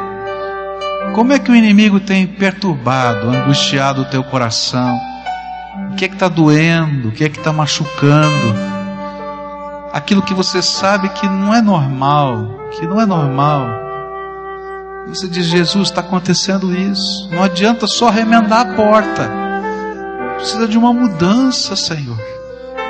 como 1.15 1.35
é 1.35 1.39
que 1.39 1.51
o 1.51 1.55
inimigo 1.55 2.01
tem 2.01 2.27
perturbado, 2.27 3.29
angustiado 3.29 4.01
o 4.01 4.07
teu 4.07 4.25
coração. 4.25 4.99
O 5.93 5.97
que 5.97 6.07
é 6.07 6.09
que 6.09 6.15
está 6.15 6.29
doendo, 6.29 7.09
o 7.09 7.13
que 7.13 7.25
é 7.25 7.29
que 7.29 7.39
está 7.39 7.53
machucando. 7.53 8.76
Aquilo 9.97 10.23
que 10.23 10.35
você 10.35 10.61
sabe 10.63 11.09
que 11.09 11.29
não 11.29 11.55
é 11.55 11.63
normal, 11.63 12.69
que 12.73 12.87
não 12.87 13.01
é 13.01 13.07
normal. 13.07 13.67
Você 15.09 15.29
diz, 15.29 15.47
Jesus, 15.47 15.89
está 15.89 16.01
acontecendo 16.01 16.77
isso. 16.77 17.29
Não 17.31 17.43
adianta 17.43 17.87
só 17.87 18.11
remendar 18.11 18.61
a 18.61 18.75
porta. 18.75 19.31
Precisa 20.37 20.69
de 20.69 20.77
uma 20.77 20.93
mudança, 20.93 21.75
Senhor 21.75 22.19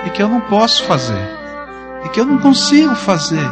e 0.07 0.11
que 0.11 0.22
eu 0.22 0.28
não 0.28 0.40
posso 0.40 0.84
fazer, 0.84 1.28
e 2.04 2.09
que 2.09 2.20
eu 2.20 2.24
não 2.24 2.38
consigo 2.38 2.94
fazer. 2.94 3.46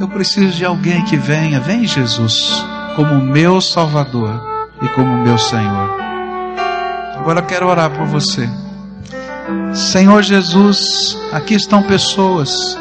Eu 0.00 0.08
preciso 0.08 0.56
de 0.56 0.64
alguém 0.64 1.04
que 1.04 1.16
venha, 1.16 1.60
vem 1.60 1.86
Jesus, 1.86 2.64
como 2.96 3.22
meu 3.24 3.60
Salvador 3.60 4.42
e 4.82 4.88
como 4.88 5.22
meu 5.22 5.38
Senhor. 5.38 5.90
Agora 7.16 7.38
eu 7.38 7.46
quero 7.46 7.68
orar 7.68 7.90
por 7.90 8.06
você. 8.06 8.50
Senhor 9.74 10.22
Jesus, 10.22 11.18
aqui 11.32 11.54
estão 11.54 11.82
pessoas. 11.82 12.76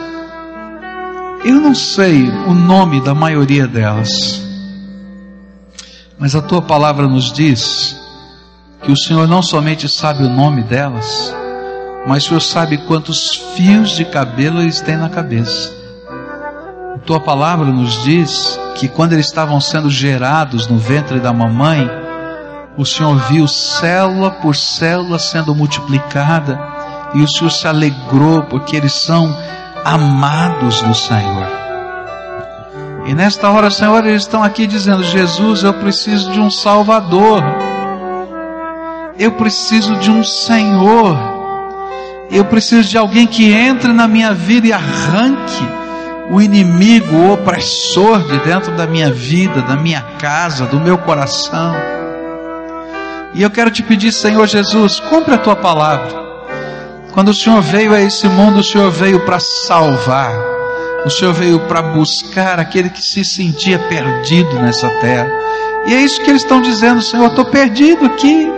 Eu 1.43 1.55
não 1.55 1.74
sei 1.74 2.30
o 2.47 2.53
nome 2.53 3.01
da 3.01 3.16
maioria 3.16 3.68
delas, 3.68 4.43
mas 6.20 6.36
a 6.36 6.41
tua 6.41 6.62
palavra 6.62 7.07
nos 7.07 7.32
diz 7.32 7.99
que 8.84 8.91
o 8.91 8.97
Senhor 8.97 9.28
não 9.28 9.41
somente 9.41 9.89
sabe 9.89 10.24
o 10.24 10.30
nome 10.30 10.64
delas, 10.64 11.34
mas 12.05 12.24
o 12.24 12.28
Senhor 12.28 12.41
sabe 12.41 12.78
quantos 12.80 13.36
fios 13.55 13.91
de 13.91 14.05
cabelo 14.05 14.62
eles 14.62 14.82
têm 14.82 14.97
na 14.97 15.09
cabeça. 15.09 15.72
A 16.95 16.99
tua 16.99 17.20
palavra 17.20 17.66
nos 17.66 18.03
diz 18.03 18.59
que 18.76 18.88
quando 18.88 19.14
eles 19.14 19.26
estavam 19.26 19.59
sendo 19.59 19.89
gerados 19.89 20.68
no 20.68 20.78
ventre 20.78 21.20
da 21.20 21.34
mamãe, 21.34 21.89
o 22.78 22.86
Senhor 22.86 23.15
viu 23.30 23.47
célula 23.47 24.32
por 24.32 24.55
célula 24.55 25.19
sendo 25.19 25.53
multiplicada 25.53 26.59
e 27.13 27.22
o 27.22 27.28
Senhor 27.28 27.51
se 27.51 27.67
alegrou 27.67 28.43
porque 28.43 28.76
eles 28.76 28.93
são 28.93 29.36
amados 29.84 30.82
do 30.82 30.95
Senhor. 30.95 31.47
E 33.05 33.13
nesta 33.13 33.49
hora, 33.49 33.69
Senhor, 33.69 34.05
eles 34.05 34.22
estão 34.22 34.43
aqui 34.43 34.65
dizendo: 34.67 35.03
Jesus, 35.03 35.63
eu 35.63 35.74
preciso 35.74 36.32
de 36.32 36.39
um 36.39 36.49
Salvador, 36.49 37.43
eu 39.17 39.32
preciso 39.34 39.95
de 39.97 40.09
um 40.09 40.24
Senhor. 40.24 41.17
Eu 42.30 42.45
preciso 42.45 42.88
de 42.88 42.97
alguém 42.97 43.28
que 43.28 43.51
entre 43.51 43.91
na 43.91 44.07
minha 44.07 44.34
vida 44.34 44.65
e 44.65 44.72
arranque 44.72 45.67
o 46.30 46.41
inimigo, 46.41 47.13
o 47.13 47.34
opressor 47.34 48.19
de 48.19 48.38
dentro 48.39 48.72
da 48.78 48.88
minha 48.88 49.11
vida, 49.11 49.61
da 49.61 49.76
minha 49.76 50.01
casa, 50.17 50.65
do 50.65 50.80
meu 50.80 50.97
coração. 50.97 51.76
E 53.34 53.41
eu 53.41 53.49
quero 53.49 53.71
te 53.71 53.82
pedir, 53.82 54.11
Senhor 54.11 54.45
Jesus, 54.45 54.99
cumpre 54.99 55.36
a 55.36 55.38
tua 55.38 55.55
palavra. 55.55 56.19
Quando 57.13 57.29
o 57.29 57.34
Senhor 57.34 57.61
veio 57.61 57.93
a 57.93 58.01
esse 58.01 58.27
mundo, 58.27 58.59
o 58.59 58.63
Senhor 58.63 58.91
veio 58.91 59.21
para 59.21 59.39
salvar. 59.39 60.34
O 61.05 61.09
Senhor 61.09 61.34
veio 61.34 61.59
para 61.61 61.82
buscar 61.82 62.59
aquele 62.59 62.89
que 62.89 63.01
se 63.01 63.23
sentia 63.23 63.79
perdido 63.79 64.53
nessa 64.59 64.89
terra. 64.99 65.29
E 65.86 65.93
é 65.93 66.01
isso 66.01 66.21
que 66.21 66.29
eles 66.29 66.43
estão 66.43 66.61
dizendo, 66.61 67.01
Senhor, 67.01 67.27
estou 67.27 67.45
perdido 67.45 68.05
aqui. 68.05 68.51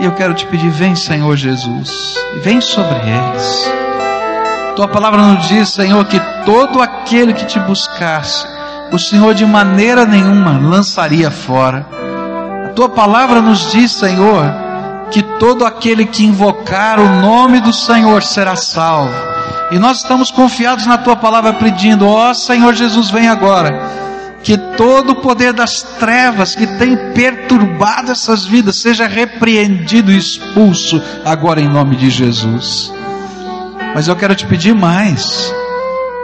E 0.00 0.04
eu 0.04 0.12
quero 0.12 0.32
te 0.34 0.46
pedir, 0.46 0.70
vem, 0.70 0.94
Senhor 0.94 1.36
Jesus, 1.36 2.16
vem 2.42 2.60
sobre 2.60 2.96
eles. 2.96 3.72
Tua 4.76 4.88
palavra 4.88 5.20
nos 5.20 5.46
diz, 5.48 5.68
Senhor, 5.68 6.04
que 6.06 6.18
todo 6.46 6.80
aquele 6.80 7.34
que 7.34 7.44
te 7.44 7.58
buscasse, 7.60 8.46
o 8.90 8.98
Senhor 8.98 9.34
de 9.34 9.44
maneira 9.44 10.06
nenhuma 10.06 10.58
lançaria 10.58 11.30
fora. 11.30 12.01
Tua 12.74 12.88
palavra 12.88 13.40
nos 13.42 13.70
diz, 13.70 13.92
Senhor, 13.92 14.44
que 15.10 15.22
todo 15.22 15.64
aquele 15.64 16.06
que 16.06 16.24
invocar 16.24 16.98
o 16.98 17.08
nome 17.20 17.60
do 17.60 17.72
Senhor 17.72 18.22
será 18.22 18.56
salvo. 18.56 19.14
E 19.70 19.78
nós 19.78 19.98
estamos 19.98 20.30
confiados 20.30 20.86
na 20.86 20.98
tua 20.98 21.16
palavra 21.16 21.54
pedindo, 21.54 22.06
ó 22.06 22.30
oh, 22.30 22.34
Senhor 22.34 22.74
Jesus, 22.74 23.10
vem 23.10 23.28
agora. 23.28 24.02
Que 24.42 24.56
todo 24.76 25.10
o 25.10 25.16
poder 25.16 25.52
das 25.52 25.82
trevas 25.82 26.54
que 26.54 26.66
tem 26.66 26.96
perturbado 27.12 28.10
essas 28.10 28.44
vidas 28.44 28.76
seja 28.76 29.06
repreendido 29.06 30.10
e 30.10 30.18
expulso 30.18 31.00
agora 31.24 31.60
em 31.60 31.68
nome 31.68 31.96
de 31.96 32.10
Jesus. 32.10 32.92
Mas 33.94 34.08
eu 34.08 34.16
quero 34.16 34.34
te 34.34 34.46
pedir 34.46 34.74
mais. 34.74 35.54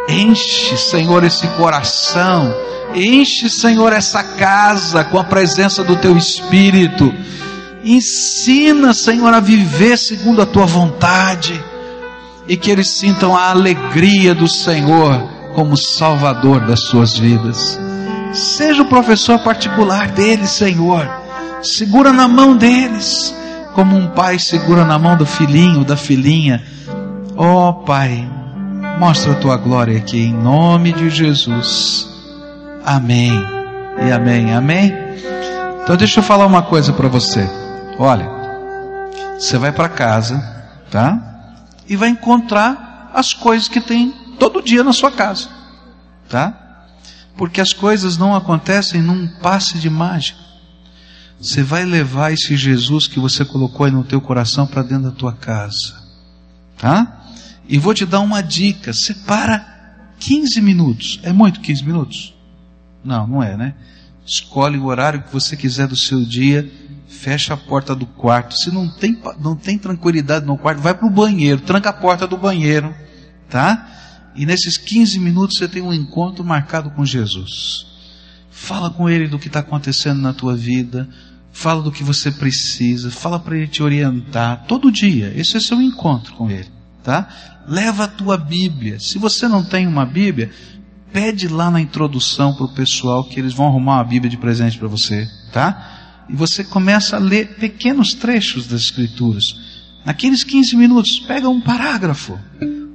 Enche, 0.08 0.76
Senhor, 0.76 1.22
esse 1.24 1.46
coração. 1.48 2.52
Enche, 2.94 3.48
Senhor, 3.48 3.92
essa 3.92 4.22
casa 4.22 5.04
com 5.04 5.18
a 5.18 5.24
presença 5.24 5.84
do 5.84 5.96
teu 5.96 6.16
Espírito. 6.16 7.12
Ensina, 7.84 8.92
Senhor, 8.92 9.32
a 9.32 9.40
viver 9.40 9.96
segundo 9.96 10.42
a 10.42 10.46
tua 10.46 10.66
vontade. 10.66 11.62
E 12.48 12.56
que 12.56 12.70
eles 12.70 12.88
sintam 12.88 13.36
a 13.36 13.50
alegria 13.50 14.34
do 14.34 14.48
Senhor 14.48 15.20
como 15.54 15.76
Salvador 15.76 16.60
das 16.66 16.80
suas 16.80 17.16
vidas. 17.16 17.78
Seja 18.32 18.82
o 18.82 18.88
professor 18.88 19.38
particular 19.40 20.08
deles, 20.08 20.50
Senhor. 20.50 21.08
Segura 21.62 22.12
na 22.12 22.26
mão 22.26 22.56
deles, 22.56 23.34
como 23.74 23.96
um 23.96 24.08
pai 24.08 24.38
segura 24.38 24.84
na 24.84 24.98
mão 24.98 25.16
do 25.16 25.26
filhinho, 25.26 25.84
da 25.84 25.96
filhinha 25.96 26.62
Ó 27.40 27.68
oh, 27.68 27.72
Pai, 27.84 28.28
mostra 28.98 29.30
a 29.30 29.36
tua 29.36 29.56
glória 29.56 29.96
aqui 29.96 30.18
em 30.18 30.32
nome 30.32 30.92
de 30.92 31.08
Jesus. 31.08 32.17
Amém. 32.88 33.32
E 34.02 34.10
amém. 34.10 34.54
Amém. 34.54 34.94
Então 35.82 35.94
deixa 35.94 36.20
eu 36.20 36.24
falar 36.24 36.46
uma 36.46 36.62
coisa 36.62 36.90
para 36.90 37.06
você. 37.06 37.46
Olha, 37.98 38.26
você 39.38 39.58
vai 39.58 39.70
para 39.70 39.90
casa, 39.90 40.38
tá? 40.90 41.60
E 41.86 41.96
vai 41.96 42.08
encontrar 42.08 43.10
as 43.12 43.34
coisas 43.34 43.68
que 43.68 43.78
tem 43.78 44.14
todo 44.38 44.62
dia 44.62 44.82
na 44.82 44.94
sua 44.94 45.10
casa, 45.10 45.50
tá? 46.30 46.86
Porque 47.36 47.60
as 47.60 47.74
coisas 47.74 48.16
não 48.16 48.34
acontecem 48.34 49.02
num 49.02 49.28
passe 49.42 49.76
de 49.78 49.90
mágica. 49.90 50.40
Você 51.38 51.62
vai 51.62 51.84
levar 51.84 52.32
esse 52.32 52.56
Jesus 52.56 53.06
que 53.06 53.20
você 53.20 53.44
colocou 53.44 53.84
aí 53.84 53.92
no 53.92 54.02
teu 54.02 54.18
coração 54.22 54.66
para 54.66 54.82
dentro 54.82 55.10
da 55.10 55.10
tua 55.10 55.34
casa, 55.34 55.92
tá? 56.78 57.20
E 57.68 57.78
vou 57.78 57.92
te 57.92 58.06
dar 58.06 58.20
uma 58.20 58.40
dica: 58.42 58.94
separa 58.94 59.62
15 60.20 60.58
minutos. 60.62 61.20
É 61.22 61.34
muito 61.34 61.60
15 61.60 61.84
minutos? 61.84 62.37
Não, 63.04 63.26
não 63.26 63.42
é, 63.42 63.56
né? 63.56 63.74
Escolhe 64.26 64.78
o 64.78 64.86
horário 64.86 65.22
que 65.22 65.32
você 65.32 65.56
quiser 65.56 65.86
do 65.86 65.96
seu 65.96 66.24
dia, 66.24 66.70
fecha 67.08 67.54
a 67.54 67.56
porta 67.56 67.94
do 67.94 68.06
quarto. 68.06 68.54
Se 68.56 68.70
não 68.70 68.88
tem, 68.88 69.18
não 69.40 69.56
tem 69.56 69.78
tranquilidade 69.78 70.44
no 70.44 70.58
quarto, 70.58 70.80
vai 70.80 70.94
para 70.94 71.06
o 71.06 71.10
banheiro, 71.10 71.60
tranca 71.60 71.90
a 71.90 71.92
porta 71.92 72.26
do 72.26 72.36
banheiro, 72.36 72.94
tá? 73.48 73.88
E 74.34 74.44
nesses 74.44 74.76
15 74.76 75.18
minutos 75.18 75.56
você 75.56 75.66
tem 75.66 75.82
um 75.82 75.94
encontro 75.94 76.44
marcado 76.44 76.90
com 76.90 77.04
Jesus. 77.04 77.86
Fala 78.50 78.90
com 78.90 79.08
Ele 79.08 79.28
do 79.28 79.38
que 79.38 79.46
está 79.46 79.60
acontecendo 79.60 80.20
na 80.20 80.32
tua 80.32 80.54
vida, 80.54 81.08
fala 81.52 81.82
do 81.82 81.90
que 81.90 82.04
você 82.04 82.30
precisa, 82.30 83.10
fala 83.10 83.38
para 83.38 83.56
Ele 83.56 83.66
te 83.66 83.82
orientar 83.82 84.64
todo 84.68 84.92
dia. 84.92 85.32
Esse 85.34 85.56
é 85.56 85.60
seu 85.60 85.80
encontro 85.80 86.34
com 86.34 86.50
Ele, 86.50 86.68
tá? 87.02 87.28
leva 87.68 88.04
a 88.04 88.08
tua 88.08 88.38
Bíblia. 88.38 88.98
Se 88.98 89.18
você 89.18 89.46
não 89.46 89.62
tem 89.62 89.86
uma 89.86 90.06
Bíblia, 90.06 90.50
pede 91.12 91.48
lá 91.48 91.70
na 91.70 91.80
introdução 91.80 92.54
para 92.54 92.64
o 92.64 92.74
pessoal 92.74 93.24
que 93.24 93.38
eles 93.38 93.52
vão 93.52 93.66
arrumar 93.66 93.96
uma 93.96 94.04
Bíblia 94.04 94.30
de 94.30 94.36
presente 94.36 94.78
para 94.78 94.88
você, 94.88 95.28
tá? 95.52 96.24
E 96.28 96.34
você 96.34 96.62
começa 96.62 97.16
a 97.16 97.18
ler 97.18 97.56
pequenos 97.56 98.14
trechos 98.14 98.66
das 98.66 98.82
Escrituras. 98.82 99.54
Naqueles 100.04 100.44
15 100.44 100.76
minutos, 100.76 101.18
pega 101.20 101.48
um 101.48 101.60
parágrafo. 101.60 102.38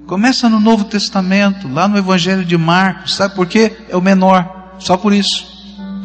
Começa 0.08 0.50
no 0.50 0.60
Novo 0.60 0.86
Testamento, 0.86 1.68
lá 1.68 1.88
no 1.88 1.98
Evangelho 1.98 2.46
de 2.46 2.58
Marcos, 2.58 3.16
sabe 3.16 3.36
por 3.36 3.48
quê? 3.48 3.76
É 3.90 3.96
o 3.96 4.02
menor, 4.02 4.76
só 4.80 4.98
por 4.98 5.14
isso, 5.14 5.46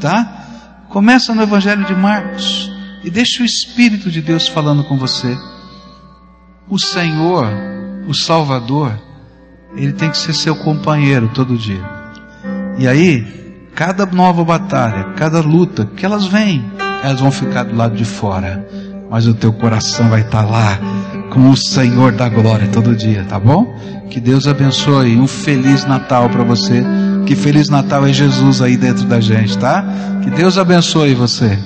tá? 0.01 0.85
Começa 0.89 1.35
no 1.35 1.43
Evangelho 1.43 1.85
de 1.85 1.95
Marcos 1.95 2.71
e 3.05 3.11
deixa 3.11 3.43
o 3.43 3.47
Espírito 3.47 4.11
de 4.11 4.23
Deus 4.23 4.49
falando 4.49 4.85
com 4.85 4.97
você. 4.97 5.37
O 6.69 6.79
Senhor 6.79 7.47
o 8.09 8.15
Salvador, 8.15 8.99
ele 9.77 9.93
tem 9.93 10.11
que 10.11 10.17
ser 10.17 10.33
seu 10.33 10.57
companheiro 10.57 11.31
todo 11.35 11.59
dia. 11.59 11.98
E 12.79 12.87
aí, 12.87 13.27
cada 13.75 14.07
nova 14.07 14.45
batalha, 14.45 15.13
cada 15.17 15.41
luta 15.41 15.85
que 15.97 16.07
elas 16.07 16.27
vêm, 16.27 16.65
elas 17.03 17.21
vão 17.21 17.31
ficar 17.31 17.65
do 17.65 17.77
lado 17.77 17.97
de 17.97 18.05
fora, 18.05 18.67
mas 19.11 19.27
o 19.27 19.35
teu 19.35 19.53
coração 19.53 20.09
vai 20.09 20.21
estar 20.21 20.45
lá 20.45 20.79
com 21.31 21.51
o 21.51 21.57
Senhor 21.57 22.13
da 22.13 22.29
glória 22.29 22.69
todo 22.69 22.95
dia, 22.95 23.25
tá 23.29 23.39
bom? 23.39 23.75
Que 24.11 24.21
Deus 24.21 24.47
abençoe, 24.47 25.17
um 25.17 25.27
feliz 25.27 25.85
Natal 25.87 26.29
para 26.31 26.45
você. 26.45 26.85
Que 27.27 27.35
feliz 27.35 27.69
Natal 27.69 28.07
é 28.07 28.13
Jesus 28.13 28.63
aí 28.63 28.77
dentro 28.77 29.05
da 29.05 29.21
gente, 29.21 29.59
tá? 29.59 29.85
Que 30.23 30.31
Deus 30.31 30.57
abençoe 30.57 31.15
você. 31.15 31.59